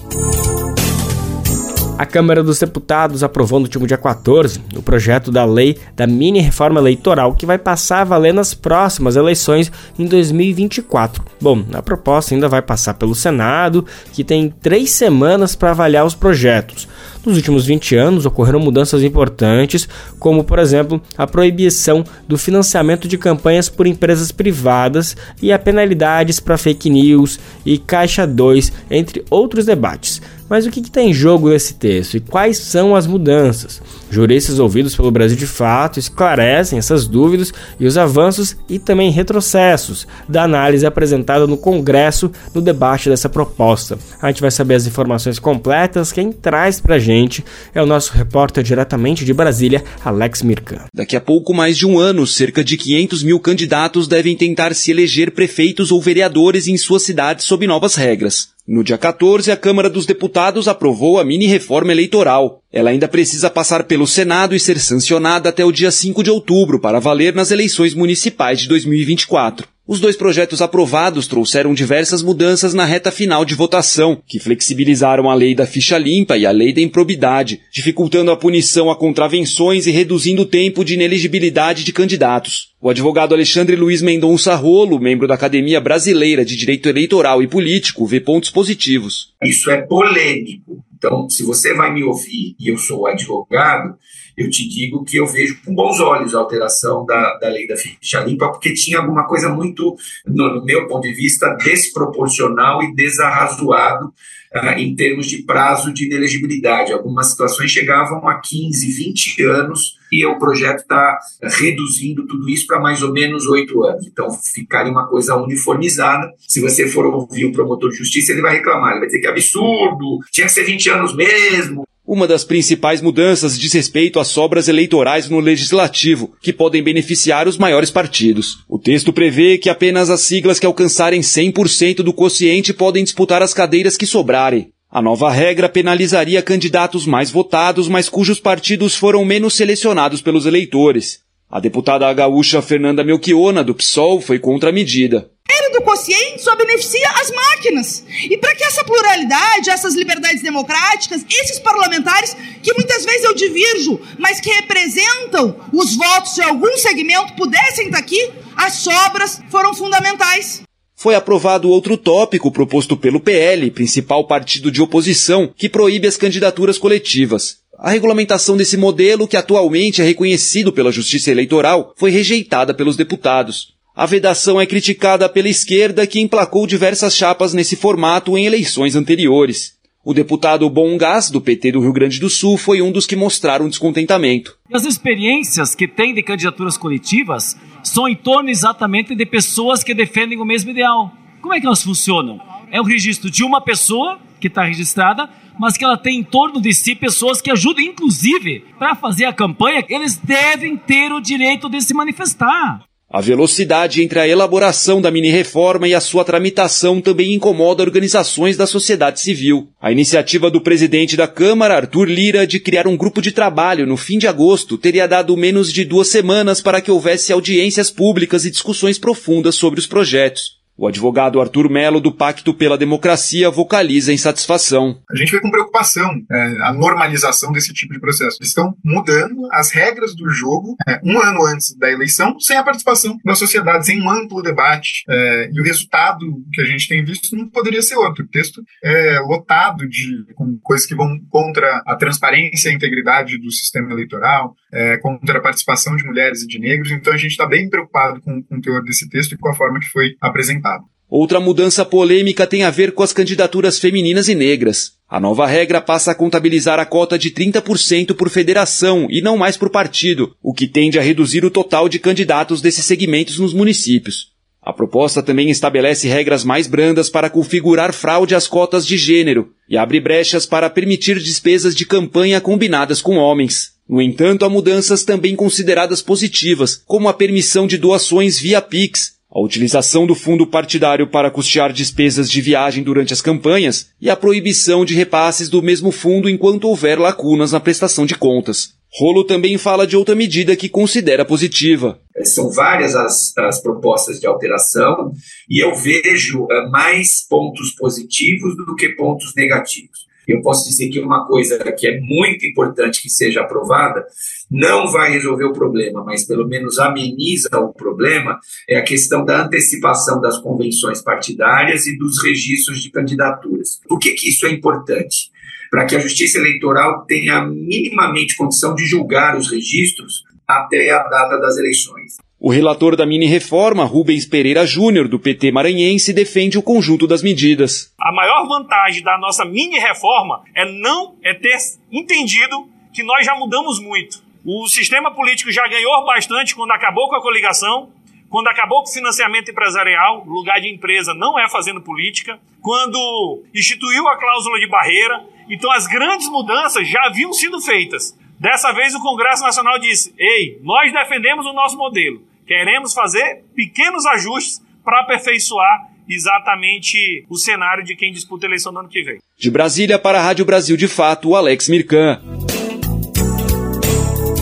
[1.98, 6.40] A Câmara dos Deputados aprovou no último dia 14 o projeto da lei da mini
[6.40, 11.24] reforma eleitoral que vai passar a valer nas próximas eleições em 2024.
[11.40, 16.14] Bom, a proposta ainda vai passar pelo Senado, que tem três semanas para avaliar os
[16.14, 16.88] projetos.
[17.24, 23.16] Nos últimos 20 anos ocorreram mudanças importantes, como, por exemplo, a proibição do financiamento de
[23.16, 29.64] campanhas por empresas privadas e a penalidades para fake news e Caixa 2, entre outros
[29.64, 30.20] debates.
[30.48, 33.80] Mas o que está em jogo nesse texto e quais são as mudanças?
[34.14, 40.06] Juristas ouvidos pelo Brasil de Fato esclarecem essas dúvidas e os avanços e também retrocessos
[40.28, 43.98] da análise apresentada no Congresso no debate dessa proposta.
[44.22, 46.12] A gente vai saber as informações completas.
[46.12, 47.44] Quem traz para a gente
[47.74, 50.84] é o nosso repórter diretamente de Brasília, Alex Mirkan.
[50.94, 54.92] Daqui a pouco mais de um ano, cerca de 500 mil candidatos devem tentar se
[54.92, 58.54] eleger prefeitos ou vereadores em suas cidades sob novas regras.
[58.66, 62.62] No dia 14, a Câmara dos Deputados aprovou a mini-reforma eleitoral.
[62.74, 66.80] Ela ainda precisa passar pelo Senado e ser sancionada até o dia 5 de outubro
[66.80, 69.68] para valer nas eleições municipais de 2024.
[69.86, 75.34] Os dois projetos aprovados trouxeram diversas mudanças na reta final de votação, que flexibilizaram a
[75.34, 79.92] lei da ficha limpa e a lei da improbidade, dificultando a punição a contravenções e
[79.92, 82.72] reduzindo o tempo de ineligibilidade de candidatos.
[82.80, 88.04] O advogado Alexandre Luiz Mendonça Rolo, membro da Academia Brasileira de Direito Eleitoral e Político,
[88.04, 89.28] vê pontos positivos.
[89.44, 90.82] Isso é polêmico.
[91.04, 93.94] Então, se você vai me ouvir e eu sou advogado,
[94.34, 97.76] eu te digo que eu vejo com bons olhos a alteração da, da lei da
[97.76, 99.94] ficha limpa, porque tinha alguma coisa muito,
[100.26, 106.06] no, no meu ponto de vista, desproporcional e desarrazoado uh, em termos de prazo de
[106.06, 106.94] inelegibilidade.
[106.94, 112.78] Algumas situações chegavam a 15, 20 anos e o projeto está reduzindo tudo isso para
[112.78, 114.06] mais ou menos oito anos.
[114.06, 116.30] Então, ficaria uma coisa uniformizada.
[116.38, 119.26] Se você for ouvir o promotor de justiça, ele vai reclamar, ele vai dizer que
[119.26, 121.84] é absurdo, tinha que ser 20 anos mesmo.
[122.06, 127.56] Uma das principais mudanças diz respeito às sobras eleitorais no legislativo, que podem beneficiar os
[127.56, 128.62] maiores partidos.
[128.68, 133.54] O texto prevê que apenas as siglas que alcançarem 100% do quociente podem disputar as
[133.54, 134.73] cadeiras que sobrarem.
[134.94, 141.18] A nova regra penalizaria candidatos mais votados, mas cujos partidos foram menos selecionados pelos eleitores.
[141.50, 145.28] A deputada gaúcha Fernanda Melchiona, do PSOL, foi contra a medida
[145.74, 148.04] do quociente só beneficia as máquinas.
[148.30, 154.00] E para que essa pluralidade, essas liberdades democráticas, esses parlamentares, que muitas vezes eu divirjo,
[154.18, 160.62] mas que representam os votos de algum segmento, pudessem estar aqui, as sobras foram fundamentais.
[160.96, 166.78] Foi aprovado outro tópico proposto pelo PL, principal partido de oposição, que proíbe as candidaturas
[166.78, 167.58] coletivas.
[167.78, 173.74] A regulamentação desse modelo, que atualmente é reconhecido pela Justiça Eleitoral, foi rejeitada pelos deputados.
[173.94, 179.74] A vedação é criticada pela esquerda, que emplacou diversas chapas nesse formato em eleições anteriores.
[180.04, 183.16] O deputado Bom Gás, do PT do Rio Grande do Sul, foi um dos que
[183.16, 184.56] mostraram descontentamento.
[184.74, 190.40] As experiências que tem de candidaturas coletivas são em torno exatamente de pessoas que defendem
[190.40, 191.12] o mesmo ideal.
[191.40, 192.40] Como é que elas funcionam?
[192.74, 196.60] é o registro de uma pessoa que está registrada, mas que ela tem em torno
[196.60, 201.68] de si pessoas que ajudam, inclusive, para fazer a campanha, eles devem ter o direito
[201.68, 202.82] de se manifestar.
[203.14, 208.66] A velocidade entre a elaboração da mini-reforma e a sua tramitação também incomoda organizações da
[208.66, 209.68] sociedade civil.
[209.80, 213.96] A iniciativa do presidente da Câmara, Arthur Lira, de criar um grupo de trabalho no
[213.96, 218.50] fim de agosto teria dado menos de duas semanas para que houvesse audiências públicas e
[218.50, 220.63] discussões profundas sobre os projetos.
[220.76, 225.00] O advogado Arthur Melo, do Pacto pela Democracia, vocaliza a insatisfação.
[225.08, 228.38] A gente vê com preocupação é, a normalização desse tipo de processo.
[228.40, 232.64] Eles estão mudando as regras do jogo é, um ano antes da eleição, sem a
[232.64, 235.04] participação da sociedade, sem um amplo debate.
[235.08, 238.24] É, e o resultado que a gente tem visto não poderia ser outro.
[238.24, 240.24] O texto é lotado de
[240.60, 245.42] coisas que vão contra a transparência e a integridade do sistema eleitoral, é, contra a
[245.42, 246.90] participação de mulheres e de negros.
[246.90, 249.54] Então a gente está bem preocupado com, com o teor desse texto e com a
[249.54, 250.63] forma que foi apresentado
[251.08, 254.94] Outra mudança polêmica tem a ver com as candidaturas femininas e negras.
[255.08, 259.56] A nova regra passa a contabilizar a cota de 30% por federação e não mais
[259.56, 264.34] por partido, o que tende a reduzir o total de candidatos desses segmentos nos municípios.
[264.60, 269.76] A proposta também estabelece regras mais brandas para configurar fraude às cotas de gênero e
[269.76, 273.74] abre brechas para permitir despesas de campanha combinadas com homens.
[273.86, 279.40] No entanto, há mudanças também consideradas positivas, como a permissão de doações via Pix, a
[279.40, 284.84] utilização do fundo partidário para custear despesas de viagem durante as campanhas e a proibição
[284.84, 288.74] de repasses do mesmo fundo enquanto houver lacunas na prestação de contas.
[288.96, 291.98] Rolo também fala de outra medida que considera positiva.
[292.22, 295.10] São várias as, as propostas de alteração
[295.50, 300.13] e eu vejo uh, mais pontos positivos do que pontos negativos.
[300.26, 304.04] Eu posso dizer que uma coisa que é muito importante que seja aprovada
[304.50, 309.44] não vai resolver o problema, mas pelo menos ameniza o problema, é a questão da
[309.44, 313.80] antecipação das convenções partidárias e dos registros de candidaturas.
[313.88, 315.30] Por que, que isso é importante?
[315.70, 321.38] Para que a Justiça Eleitoral tenha minimamente condição de julgar os registros até a data
[321.38, 322.16] das eleições.
[322.46, 327.90] O relator da mini-reforma, Rubens Pereira Júnior, do PT maranhense, defende o conjunto das medidas.
[327.98, 331.56] A maior vantagem da nossa mini-reforma é não é ter
[331.90, 334.22] entendido que nós já mudamos muito.
[334.44, 337.88] O sistema político já ganhou bastante quando acabou com a coligação,
[338.28, 344.06] quando acabou com o financiamento empresarial, lugar de empresa não é fazendo política, quando instituiu
[344.06, 345.24] a cláusula de barreira.
[345.48, 348.14] Então as grandes mudanças já haviam sido feitas.
[348.38, 352.33] Dessa vez o Congresso Nacional disse: "Ei, nós defendemos o nosso modelo.
[352.46, 358.80] Queremos fazer pequenos ajustes para aperfeiçoar exatamente o cenário de quem disputa a eleição no
[358.80, 362.20] ano que vem." De Brasília para a Rádio Brasil de Fato, Alex Mirkan.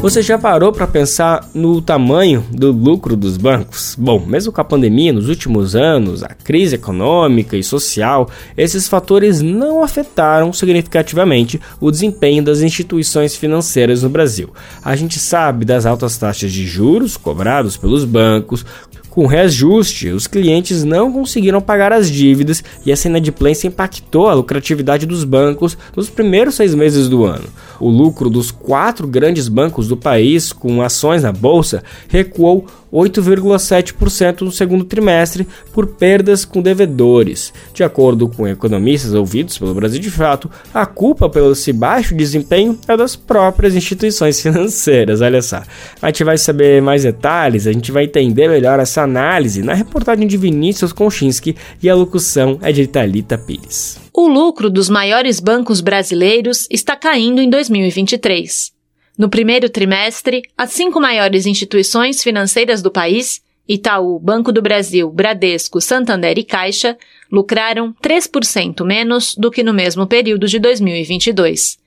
[0.03, 3.95] Você já parou para pensar no tamanho do lucro dos bancos?
[3.97, 9.41] Bom, mesmo com a pandemia nos últimos anos, a crise econômica e social, esses fatores
[9.41, 14.51] não afetaram significativamente o desempenho das instituições financeiras no Brasil.
[14.85, 18.67] A gente sabe das altas taxas de juros cobrados pelos bancos,
[19.13, 25.05] com reajuste, os clientes não conseguiram pagar as dívidas e essa inadimplência impactou a lucratividade
[25.05, 27.45] dos bancos nos primeiros seis meses do ano.
[27.79, 34.53] O lucro dos quatro grandes bancos do país, com ações na bolsa, recuou 8,7% no
[34.53, 37.53] segundo trimestre por perdas com devedores.
[37.73, 42.79] De acordo com economistas ouvidos pelo Brasil de Fato, a culpa pelo esse baixo desempenho
[42.87, 45.21] é das próprias instituições financeiras.
[45.21, 45.63] Olha só,
[46.01, 50.27] a gente vai saber mais detalhes, a gente vai entender melhor essa análise na reportagem
[50.27, 53.99] de Vinícius Konchinski e a locução é de Thalita Pires.
[54.13, 58.82] O lucro dos maiores bancos brasileiros está caindo em 2023.
[59.17, 65.81] No primeiro trimestre, as cinco maiores instituições financeiras do país, Itaú, Banco do Brasil, Bradesco,
[65.81, 66.97] Santander e Caixa,
[67.31, 71.79] lucraram 3% menos do que no mesmo período de 2022.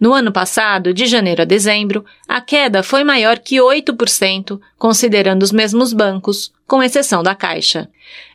[0.00, 5.52] No ano passado, de janeiro a dezembro, a queda foi maior que 8%, considerando os
[5.52, 7.88] mesmos bancos, com exceção da Caixa.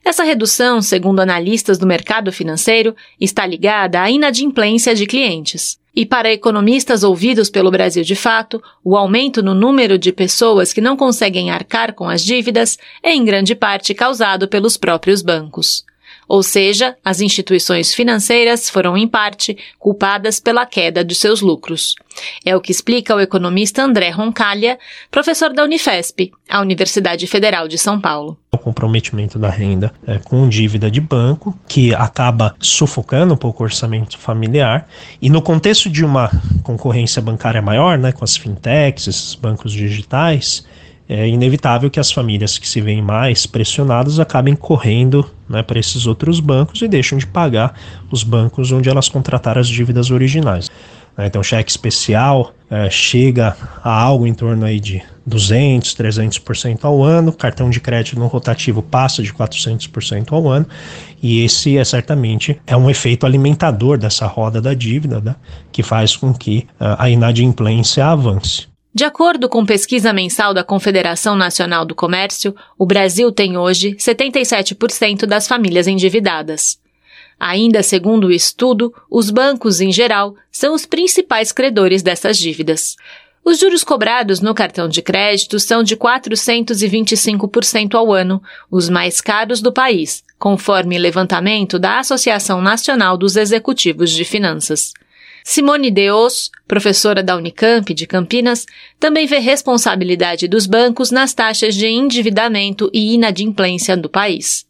[0.04, 5.80] Essa redução, segundo analistas do mercado financeiro, está ligada à inadimplência de clientes.
[5.96, 10.82] E para economistas ouvidos pelo Brasil de Fato, o aumento no número de pessoas que
[10.82, 15.86] não conseguem arcar com as dívidas é em grande parte causado pelos próprios bancos.
[16.28, 21.96] Ou seja, as instituições financeiras foram, em parte, culpadas pela queda de seus lucros.
[22.46, 24.78] É o que explica o economista André Roncalha,
[25.10, 28.38] professor da Unifesp, a Universidade Federal de São Paulo.
[28.52, 33.66] O comprometimento da renda é, com dívida de banco, que acaba sufocando um pouco o
[33.66, 34.88] orçamento familiar,
[35.22, 36.30] e no contexto de uma
[36.62, 40.64] concorrência bancária maior, né, com as fintechs, esses bancos digitais,
[41.08, 46.06] é inevitável que as famílias que se veem mais pressionadas acabem correndo né, para esses
[46.08, 47.74] outros bancos e deixam de pagar
[48.12, 50.70] os bancos onde elas contrataram as dívidas originais.
[51.18, 57.04] Né, então, cheque especial é, chega a algo em torno aí de 200, 300% ao
[57.04, 60.66] ano, cartão de crédito no rotativo passa de 400% ao ano,
[61.22, 65.36] e esse é certamente é um efeito alimentador dessa roda da dívida, né,
[65.72, 68.73] que faz com que uh, a inadimplência avance.
[68.96, 75.26] De acordo com pesquisa mensal da Confederação Nacional do Comércio, o Brasil tem hoje 77%
[75.26, 76.80] das famílias endividadas.
[77.40, 82.96] Ainda segundo o estudo, os bancos, em geral, são os principais credores dessas dívidas.
[83.44, 89.60] Os juros cobrados no cartão de crédito são de 425% ao ano, os mais caros
[89.60, 94.94] do país, conforme levantamento da Associação Nacional dos Executivos de Finanças.
[95.44, 98.66] Simone Deos, professora da Unicamp de Campinas,
[99.00, 104.66] também vê responsabilidade dos bancos nas taxas de endividamento e inadimplência do país.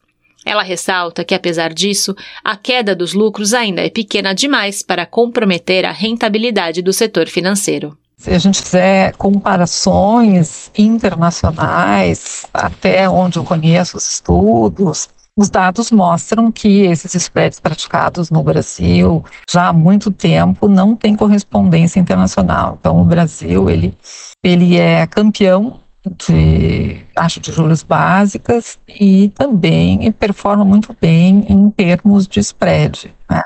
[0.45, 5.86] Ela ressalta que, apesar disso, a queda dos lucros ainda é pequena demais para comprometer
[5.86, 7.97] a rentabilidade do setor financeiro.
[8.17, 16.52] Se a gente fizer comparações internacionais, até onde eu conheço os estudos, os dados mostram
[16.52, 22.78] que esses spreads praticados no Brasil já há muito tempo não têm correspondência internacional.
[22.80, 23.98] Então, o Brasil ele,
[24.44, 25.80] ele é campeão
[26.28, 33.14] de taxa de juros básicas e também performa muito bem em termos de spread.
[33.30, 33.42] Né?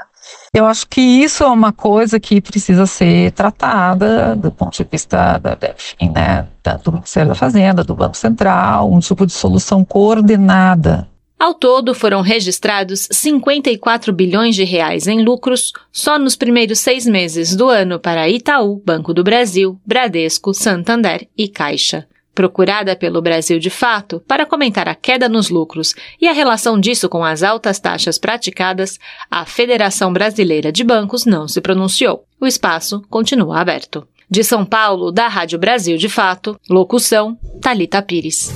[0.54, 5.38] Eu acho que isso é uma coisa que precisa ser tratada do ponto de vista
[5.38, 6.48] da, enfim, né,
[6.84, 11.08] do Ministério da Fazenda, do Banco Central, um tipo de solução coordenada
[11.40, 17.56] ao todo, foram registrados 54 bilhões de reais em lucros só nos primeiros seis meses
[17.56, 22.08] do ano para Itaú, Banco do Brasil, Bradesco, Santander e Caixa.
[22.34, 27.08] Procurada pelo Brasil de Fato para comentar a queda nos lucros e a relação disso
[27.08, 32.26] com as altas taxas praticadas, a Federação Brasileira de Bancos não se pronunciou.
[32.42, 34.08] O espaço continua aberto.
[34.30, 38.52] De São Paulo, da Rádio Brasil de Fato, locução Talita Pires.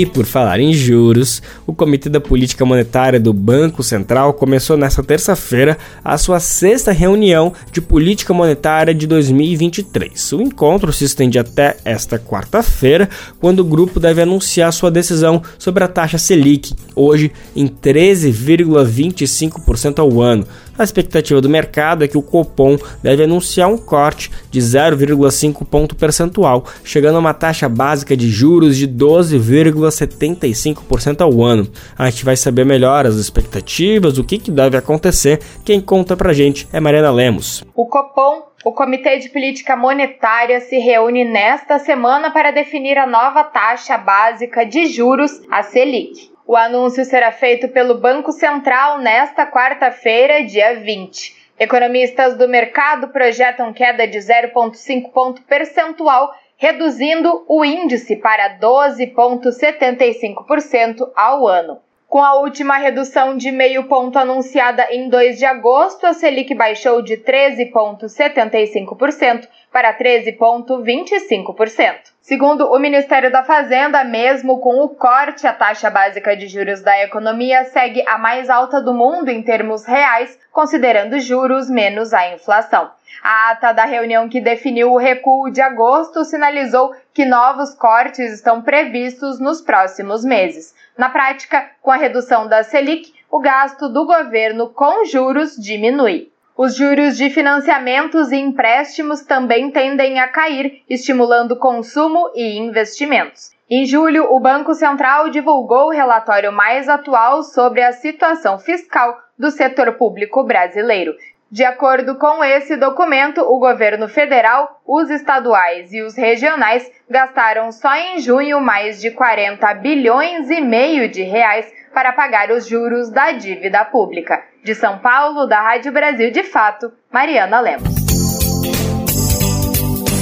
[0.00, 5.02] E por falar em juros, o Comitê da Política Monetária do Banco Central começou nesta
[5.02, 10.32] terça-feira a sua sexta reunião de política monetária de 2023.
[10.32, 15.84] O encontro se estende até esta quarta-feira, quando o grupo deve anunciar sua decisão sobre
[15.84, 20.46] a taxa Selic, hoje em 13,25% ao ano.
[20.80, 25.94] A expectativa do mercado é que o Copom deve anunciar um corte de 0,5 ponto
[25.94, 31.70] percentual, chegando a uma taxa básica de juros de 12,75% ao ano.
[31.98, 35.38] A gente vai saber melhor as expectativas, o que, que deve acontecer.
[35.66, 37.62] Quem conta pra gente é Mariana Lemos.
[37.74, 43.44] O Copom o Comitê de Política Monetária se reúne nesta semana para definir a nova
[43.44, 46.29] taxa básica de juros, a Selic.
[46.50, 51.52] O anúncio será feito pelo Banco Central nesta quarta-feira, dia 20.
[51.56, 61.46] Economistas do mercado projetam queda de 0,5 ponto percentual, reduzindo o índice para 12,75% ao
[61.46, 61.78] ano.
[62.08, 67.00] Com a última redução de meio ponto anunciada em 2 de agosto, a Selic baixou
[67.00, 72.10] de 13,75% para 13,25%.
[72.20, 77.02] Segundo o Ministério da Fazenda, mesmo com o corte, a taxa básica de juros da
[77.02, 82.90] economia segue a mais alta do mundo em termos reais, considerando juros menos a inflação.
[83.22, 88.62] A ata da reunião que definiu o recuo de agosto sinalizou que novos cortes estão
[88.62, 90.72] previstos nos próximos meses.
[90.96, 96.29] Na prática, com a redução da Selic, o gasto do governo com juros diminui.
[96.62, 103.50] Os juros de financiamentos e empréstimos também tendem a cair, estimulando consumo e investimentos.
[103.70, 109.50] Em julho, o Banco Central divulgou o relatório mais atual sobre a situação fiscal do
[109.50, 111.14] setor público brasileiro.
[111.52, 117.92] De acordo com esse documento, o governo federal, os estaduais e os regionais gastaram só
[117.96, 123.32] em junho mais de 40 bilhões e meio de reais para pagar os juros da
[123.32, 124.40] dívida pública.
[124.62, 127.96] De São Paulo, da Rádio Brasil de Fato, Mariana Lemos.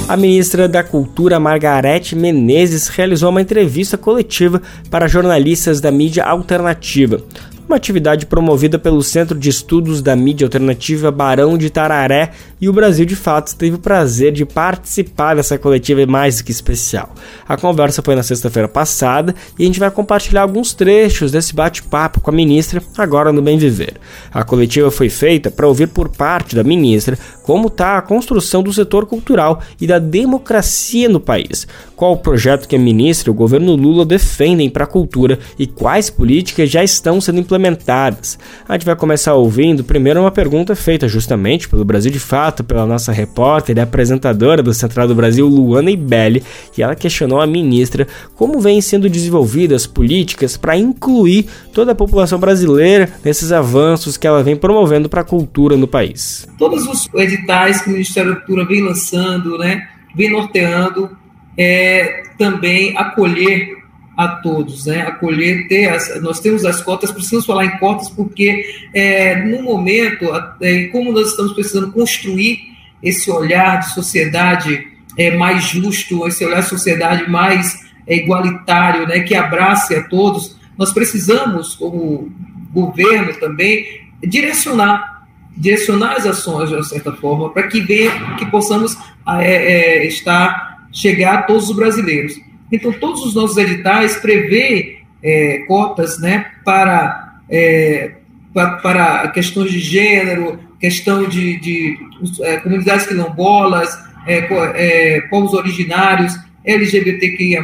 [0.09, 4.59] A ministra da Cultura, Margarete Menezes, realizou uma entrevista coletiva
[4.89, 7.21] para jornalistas da mídia alternativa
[7.69, 12.31] uma atividade promovida pelo Centro de Estudos da Mídia Alternativa Barão de Tararé,
[12.61, 16.51] e o Brasil de Fato teve o prazer de participar dessa coletiva mais do que
[16.51, 17.13] especial.
[17.47, 22.19] A conversa foi na sexta-feira passada e a gente vai compartilhar alguns trechos desse bate-papo
[22.19, 23.93] com a ministra agora no Bem Viver.
[24.33, 28.71] A coletiva foi feita para ouvir por parte da ministra como está a construção do
[28.71, 33.33] setor cultural e da democracia no país, qual o projeto que a ministra e o
[33.33, 38.37] governo Lula defendem para a cultura e quais políticas já estão sendo implementadas.
[38.67, 42.85] A gente vai começar ouvindo primeiro uma pergunta feita justamente pelo Brasil de Fato, pela
[42.85, 46.43] nossa repórter e apresentadora do Central do Brasil, Luana Ibelli,
[46.73, 52.39] que ela questionou a ministra como vêm sendo desenvolvidas políticas para incluir toda a população
[52.39, 56.47] brasileira nesses avanços que ela vem promovendo para a cultura no país.
[56.57, 61.09] Todos os editais que o Ministério da Cultura vem lançando, né, vem norteando,
[61.57, 63.78] é, também acolher
[64.19, 65.03] a todos, né?
[65.03, 70.25] Acolher, ter as, nós temos as cotas, precisamos falar em cotas porque é, no momento,
[70.59, 72.59] é, como nós estamos precisando construir
[73.01, 74.85] esse olhar de sociedade
[75.17, 79.21] é, mais justo, esse olhar de sociedade mais é, igualitário, né?
[79.21, 82.29] Que abrace a todos, nós precisamos, como
[82.73, 83.85] governo também,
[84.21, 90.07] direcionar, direcionar as ações de uma certa forma para que venha, que possamos é, é,
[90.07, 92.48] estar chegar a todos os brasileiros.
[92.71, 98.11] Então, todos os nossos editais prevê é, cotas né, para, é,
[98.53, 101.97] para, questões de gênero, questão de, de
[102.41, 103.89] é, comunidades quilombolas,
[104.25, 107.63] é, é, povos originários, LGBTQIA+,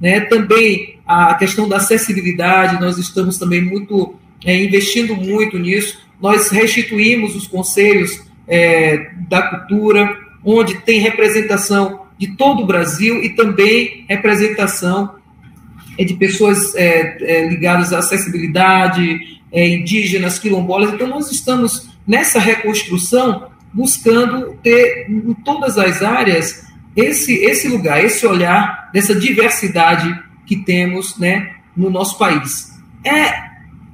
[0.00, 6.00] né, também a questão da acessibilidade, nós estamos também muito é, investindo muito nisso.
[6.20, 8.30] Nós restituímos os conselhos
[9.28, 15.16] da cultura, onde tem representação de todo o Brasil e também representação
[15.98, 20.94] é, de pessoas é, é, ligadas à acessibilidade, é, indígenas, quilombolas.
[20.94, 26.64] Então, nós estamos nessa reconstrução buscando ter em todas as áreas
[26.94, 30.16] esse, esse lugar, esse olhar dessa diversidade
[30.46, 32.70] que temos né, no nosso país.
[33.04, 33.32] É,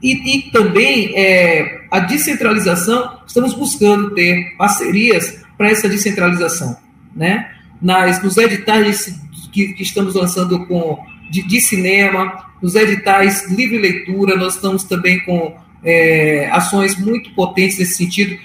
[0.03, 6.77] e, e também é, a descentralização, estamos buscando ter parcerias para essa descentralização.
[7.17, 7.55] Né?
[7.81, 9.21] Nas, nos editais
[9.53, 10.99] que, que estamos lançando com,
[11.31, 17.79] de, de, cinema, nos editais livre leitura, nós estamos também com é, ações muito potentes
[17.79, 18.37] nesse sentido.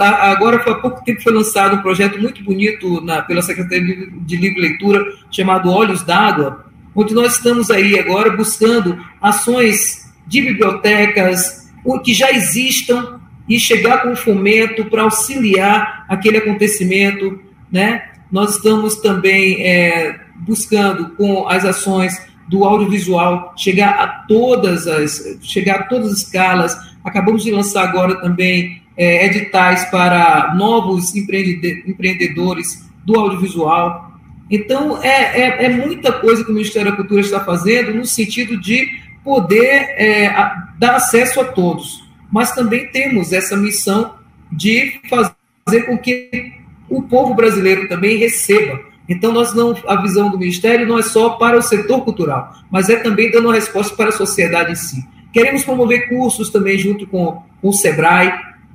[0.00, 4.60] Agora, há pouco tempo, foi lançado um projeto muito bonito na, pela Secretaria de Livre
[4.60, 11.68] Leitura, chamado Olhos d'Água, onde nós estamos aí agora buscando ações de bibliotecas
[12.04, 17.40] que já existam e chegar com fomento para auxiliar aquele acontecimento,
[17.72, 18.02] né?
[18.30, 22.14] Nós estamos também é, buscando, com as ações
[22.48, 26.76] do audiovisual, chegar a todas as, chegar a todas as escalas.
[27.04, 34.12] Acabamos de lançar agora também é, editais para novos empreendedores do audiovisual.
[34.50, 38.58] Então, é, é, é, muita coisa que o Ministério da Cultura está fazendo no sentido
[38.58, 38.88] de
[39.22, 40.30] poder é,
[40.78, 42.02] dar acesso a todos.
[42.32, 44.14] Mas também temos essa missão
[44.50, 46.57] de fazer com que
[46.88, 48.80] o povo brasileiro também receba.
[49.08, 52.90] Então, nós não, a visão do Ministério não é só para o setor cultural, mas
[52.90, 55.02] é também dando uma resposta para a sociedade em si.
[55.32, 58.32] Queremos promover cursos também junto com, com o SEBRAE,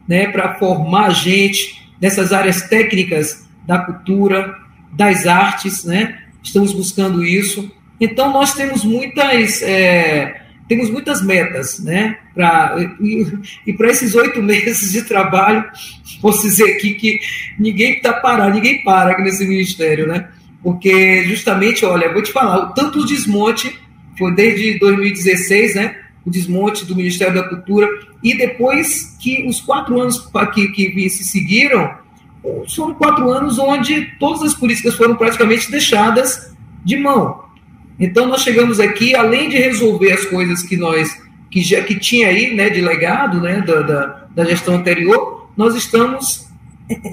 [0.07, 4.55] né, para formar gente nessas áreas técnicas da cultura,
[4.91, 6.19] das artes, né?
[6.41, 7.71] Estamos buscando isso.
[7.99, 12.17] Então, nós temos muitas, é, temos muitas metas, né?
[12.33, 13.25] Pra, e,
[13.67, 15.63] e para esses oito meses de trabalho,
[16.21, 17.19] posso dizer aqui que
[17.59, 20.29] ninguém está parado, ninguém para aqui nesse ministério, né?
[20.61, 23.77] Porque justamente, olha, vou te falar, o tanto desmonte
[24.17, 25.97] foi desde 2016, né?
[26.25, 27.87] O desmonte do Ministério da Cultura
[28.23, 32.01] e depois que os quatro anos que, que se seguiram
[32.73, 36.53] foram quatro anos onde todas as políticas foram praticamente deixadas
[36.83, 37.42] de mão.
[37.99, 42.29] Então nós chegamos aqui, além de resolver as coisas que nós que já que tinha
[42.29, 46.47] aí, né, de legado, né, da, da, da gestão anterior, nós estamos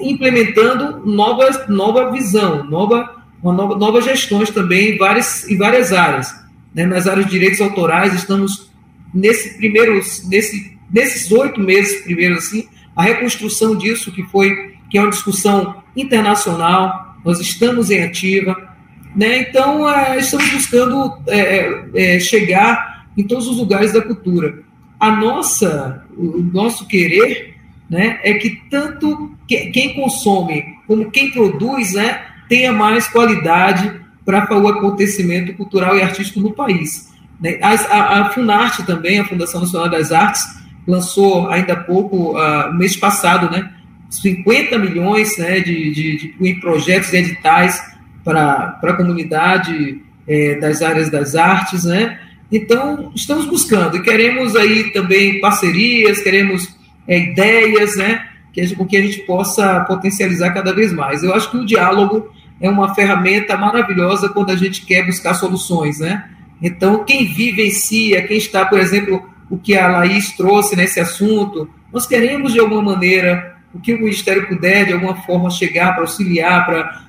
[0.01, 6.33] implementando nova, nova visão, nova, uma nova, novas gestões também em várias, em várias áreas.
[6.73, 6.87] Né?
[6.87, 8.71] Nas áreas de direitos autorais, estamos
[9.13, 9.93] nesse primeiro,
[10.27, 15.83] nesse, nesses oito meses primeiro assim, a reconstrução disso que foi que é uma discussão
[15.95, 17.15] internacional.
[17.23, 18.70] Nós estamos em ativa,
[19.15, 19.41] né?
[19.41, 24.59] Então é, estamos buscando é, é, é, chegar em todos os lugares da cultura.
[24.99, 27.55] A nossa, o nosso querer
[27.89, 34.67] né, é que tanto quem consome como quem produz né, tenha mais qualidade para o
[34.67, 37.11] acontecimento cultural e artístico no país.
[37.39, 37.59] Né?
[37.61, 40.43] A, a, a, Funarte também, a Fundação Nacional das Artes,
[40.87, 43.69] lançou ainda há pouco, uh, mês passado, né,
[44.09, 47.90] 50 milhões né, de, de, de, em projetos e editais
[48.23, 52.19] para a comunidade é, das áreas das artes, né?
[52.51, 56.75] Então, estamos buscando e queremos aí também parcerias, queremos
[57.07, 58.25] é, ideias, né?
[58.53, 61.23] Que, com que a gente possa potencializar cada vez mais.
[61.23, 65.99] Eu acho que o diálogo é uma ferramenta maravilhosa quando a gente quer buscar soluções,
[65.99, 66.29] né?
[66.61, 72.05] Então, quem vivencia, quem está, por exemplo, o que a Laís trouxe nesse assunto, nós
[72.05, 76.65] queremos, de alguma maneira, o que o Ministério puder, de alguma forma, chegar para auxiliar,
[76.65, 77.01] para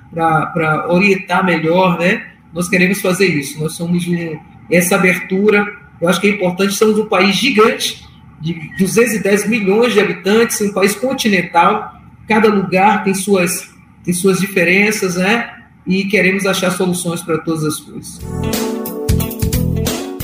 [0.89, 2.27] orientar melhor, né?
[2.53, 3.59] Nós queremos fazer isso.
[3.61, 4.39] Nós somos um,
[4.71, 5.67] essa abertura,
[6.01, 8.05] eu acho que é importante, somos um país gigante,
[8.41, 11.95] de 210 milhões de habitantes, um país continental,
[12.27, 13.71] cada lugar tem suas,
[14.05, 15.51] tem suas diferenças, né?
[15.87, 18.72] E queremos achar soluções para todas as coisas.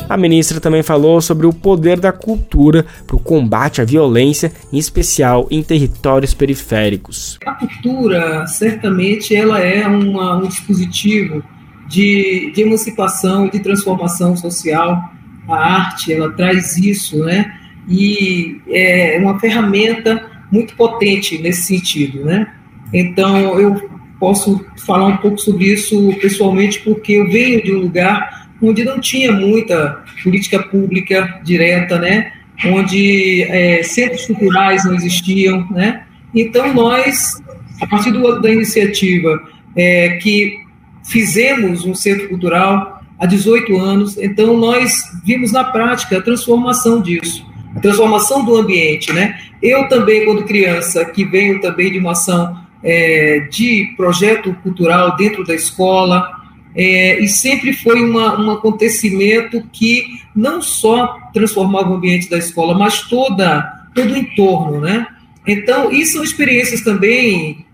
[0.09, 4.78] A ministra também falou sobre o poder da cultura para o combate à violência, em
[4.78, 7.38] especial em territórios periféricos.
[7.44, 11.42] A cultura, certamente, ela é uma, um dispositivo
[11.88, 15.12] de, de emancipação, de transformação social.
[15.46, 17.52] A arte, ela traz isso, né?
[17.86, 22.46] E é uma ferramenta muito potente nesse sentido, né?
[22.92, 28.38] Então, eu posso falar um pouco sobre isso pessoalmente, porque eu venho de um lugar
[28.61, 32.32] onde não tinha muita política pública direta, né?
[32.64, 35.66] onde é, centros culturais não existiam.
[35.70, 36.02] Né?
[36.34, 37.40] Então, nós,
[37.80, 39.40] a partir do, da iniciativa
[39.76, 40.59] é, que
[41.04, 47.46] fizemos um centro cultural há 18 anos, então nós vimos na prática a transformação disso,
[47.74, 49.12] a transformação do ambiente.
[49.12, 49.38] Né?
[49.62, 55.44] Eu também, quando criança, que venho também de uma ação é, de projeto cultural dentro
[55.44, 56.38] da escola,
[56.79, 60.05] é, e sempre foi uma, um acontecimento que
[60.35, 63.62] não só transformava o ambiente da escola, mas toda,
[63.93, 65.09] todo o entorno, né?
[65.45, 67.66] Então, isso são experiências também,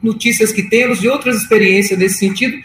[0.00, 2.56] notícias que temos de outras experiências nesse sentido,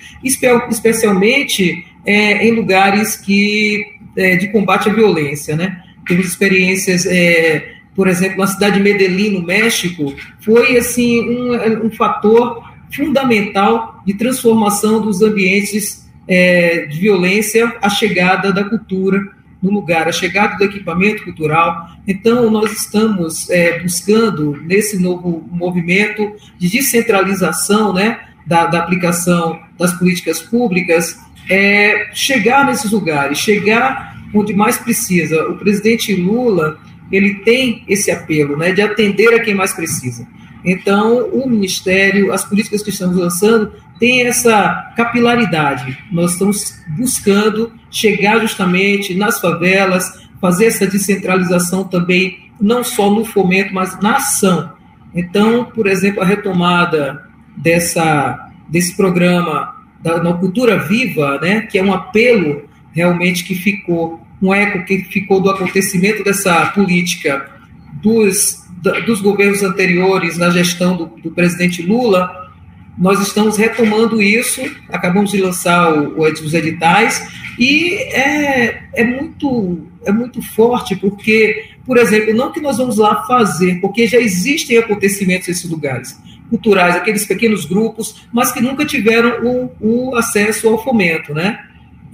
[0.69, 3.83] especialmente é, em lugares que
[4.15, 5.81] é, de combate à violência, né?
[6.07, 11.89] Temos experiências, é, por exemplo, na cidade de Medellín, no México, foi assim um, um
[11.89, 19.21] fator fundamental de transformação dos ambientes é, de violência, a chegada da cultura
[19.61, 21.89] no lugar, a chegada do equipamento cultural.
[22.07, 29.93] Então, nós estamos é, buscando, nesse novo movimento de descentralização né, da, da aplicação das
[29.93, 31.17] políticas públicas,
[31.49, 35.47] é, chegar nesses lugares, chegar onde mais precisa.
[35.49, 36.77] O presidente Lula
[37.11, 40.27] ele tem esse apelo né, de atender a quem mais precisa.
[40.69, 45.97] Então, o Ministério, as políticas que estamos lançando, têm essa capilaridade.
[46.11, 53.73] Nós estamos buscando chegar justamente nas favelas, fazer essa descentralização também, não só no fomento,
[53.73, 54.73] mas na ação.
[55.15, 57.23] Então, por exemplo, a retomada
[57.55, 64.21] dessa, desse programa da, da Cultura Viva, né, que é um apelo realmente que ficou,
[64.41, 67.49] um eco que ficou do acontecimento dessa política
[68.01, 68.66] dos
[69.05, 72.47] dos governos anteriores na gestão do, do, presidente Lula,
[72.97, 77.27] nós estamos retomando isso, acabamos de lançar o, os editais,
[77.59, 83.23] e é, é, muito, é muito forte, porque, por exemplo, não que nós vamos lá
[83.25, 86.19] fazer, porque já existem acontecimentos nesses lugares
[86.49, 91.59] culturais, aqueles pequenos grupos, mas que nunca tiveram o, o acesso ao fomento, né?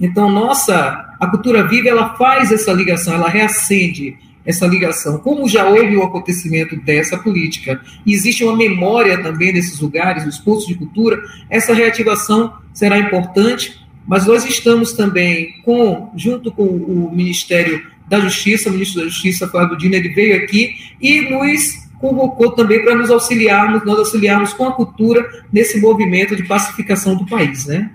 [0.00, 5.18] Então, nossa, a cultura viva, ela faz essa ligação, ela reacende essa ligação.
[5.18, 10.66] Como já houve o acontecimento dessa política, existe uma memória também desses lugares, os pontos
[10.66, 17.82] de cultura, essa reativação será importante, mas nós estamos também com, junto com o Ministério
[18.06, 22.82] da Justiça, o ministro da Justiça, Flávio Dino, ele veio aqui e nos convocou também
[22.82, 27.90] para nos auxiliarmos, nós auxiliarmos com a cultura nesse movimento de pacificação do país, né?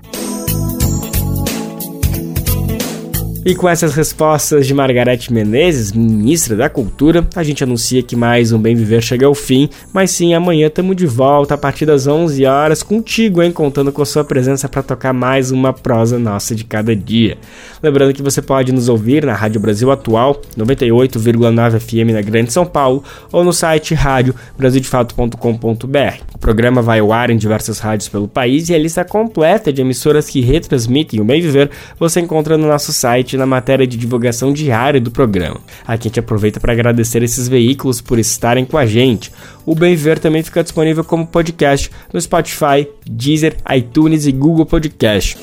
[3.49, 8.51] E com essas respostas de Margarete Menezes, ministra da Cultura, a gente anuncia que mais
[8.51, 12.05] um Bem Viver chega ao fim, mas sim, amanhã estamos de volta a partir das
[12.05, 16.53] 11 horas contigo, hein, contando com a sua presença para tocar mais uma prosa nossa
[16.53, 17.39] de cada dia.
[17.81, 22.67] Lembrando que você pode nos ouvir na Rádio Brasil Atual, 98,9 FM na Grande São
[22.67, 26.21] Paulo, ou no site rádio brasildefato.com.br.
[26.35, 29.81] O programa vai ao ar em diversas rádios pelo país e a lista completa de
[29.81, 34.53] emissoras que retransmitem o Bem Viver você encontra no nosso site na matéria de divulgação
[34.53, 35.59] diária do programa.
[35.87, 39.31] A gente aproveita para agradecer esses veículos por estarem com a gente.
[39.65, 45.37] O Bem Ver também fica disponível como podcast no Spotify, Deezer, iTunes e Google Podcast.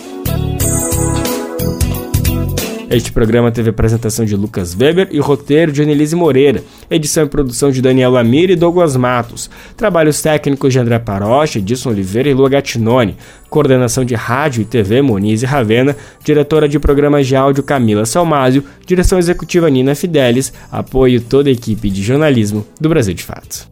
[2.89, 7.68] Este programa teve apresentação de Lucas Weber e roteiro de Annelise Moreira, edição e produção
[7.68, 12.49] de Daniel Lamir e Douglas Matos, trabalhos técnicos de André Parocha, Edson Oliveira e Lua
[12.49, 13.16] Gattinoni,
[13.51, 18.62] coordenação de rádio e TV Moniz e Ravena, diretora de programas de áudio Camila Salmásio,
[18.87, 23.68] direção executiva Nina Fidelis, apoio toda a equipe de jornalismo do Brasil de Fato.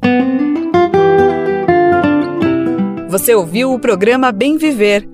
[3.09, 5.14] Você ouviu o programa Bem Viver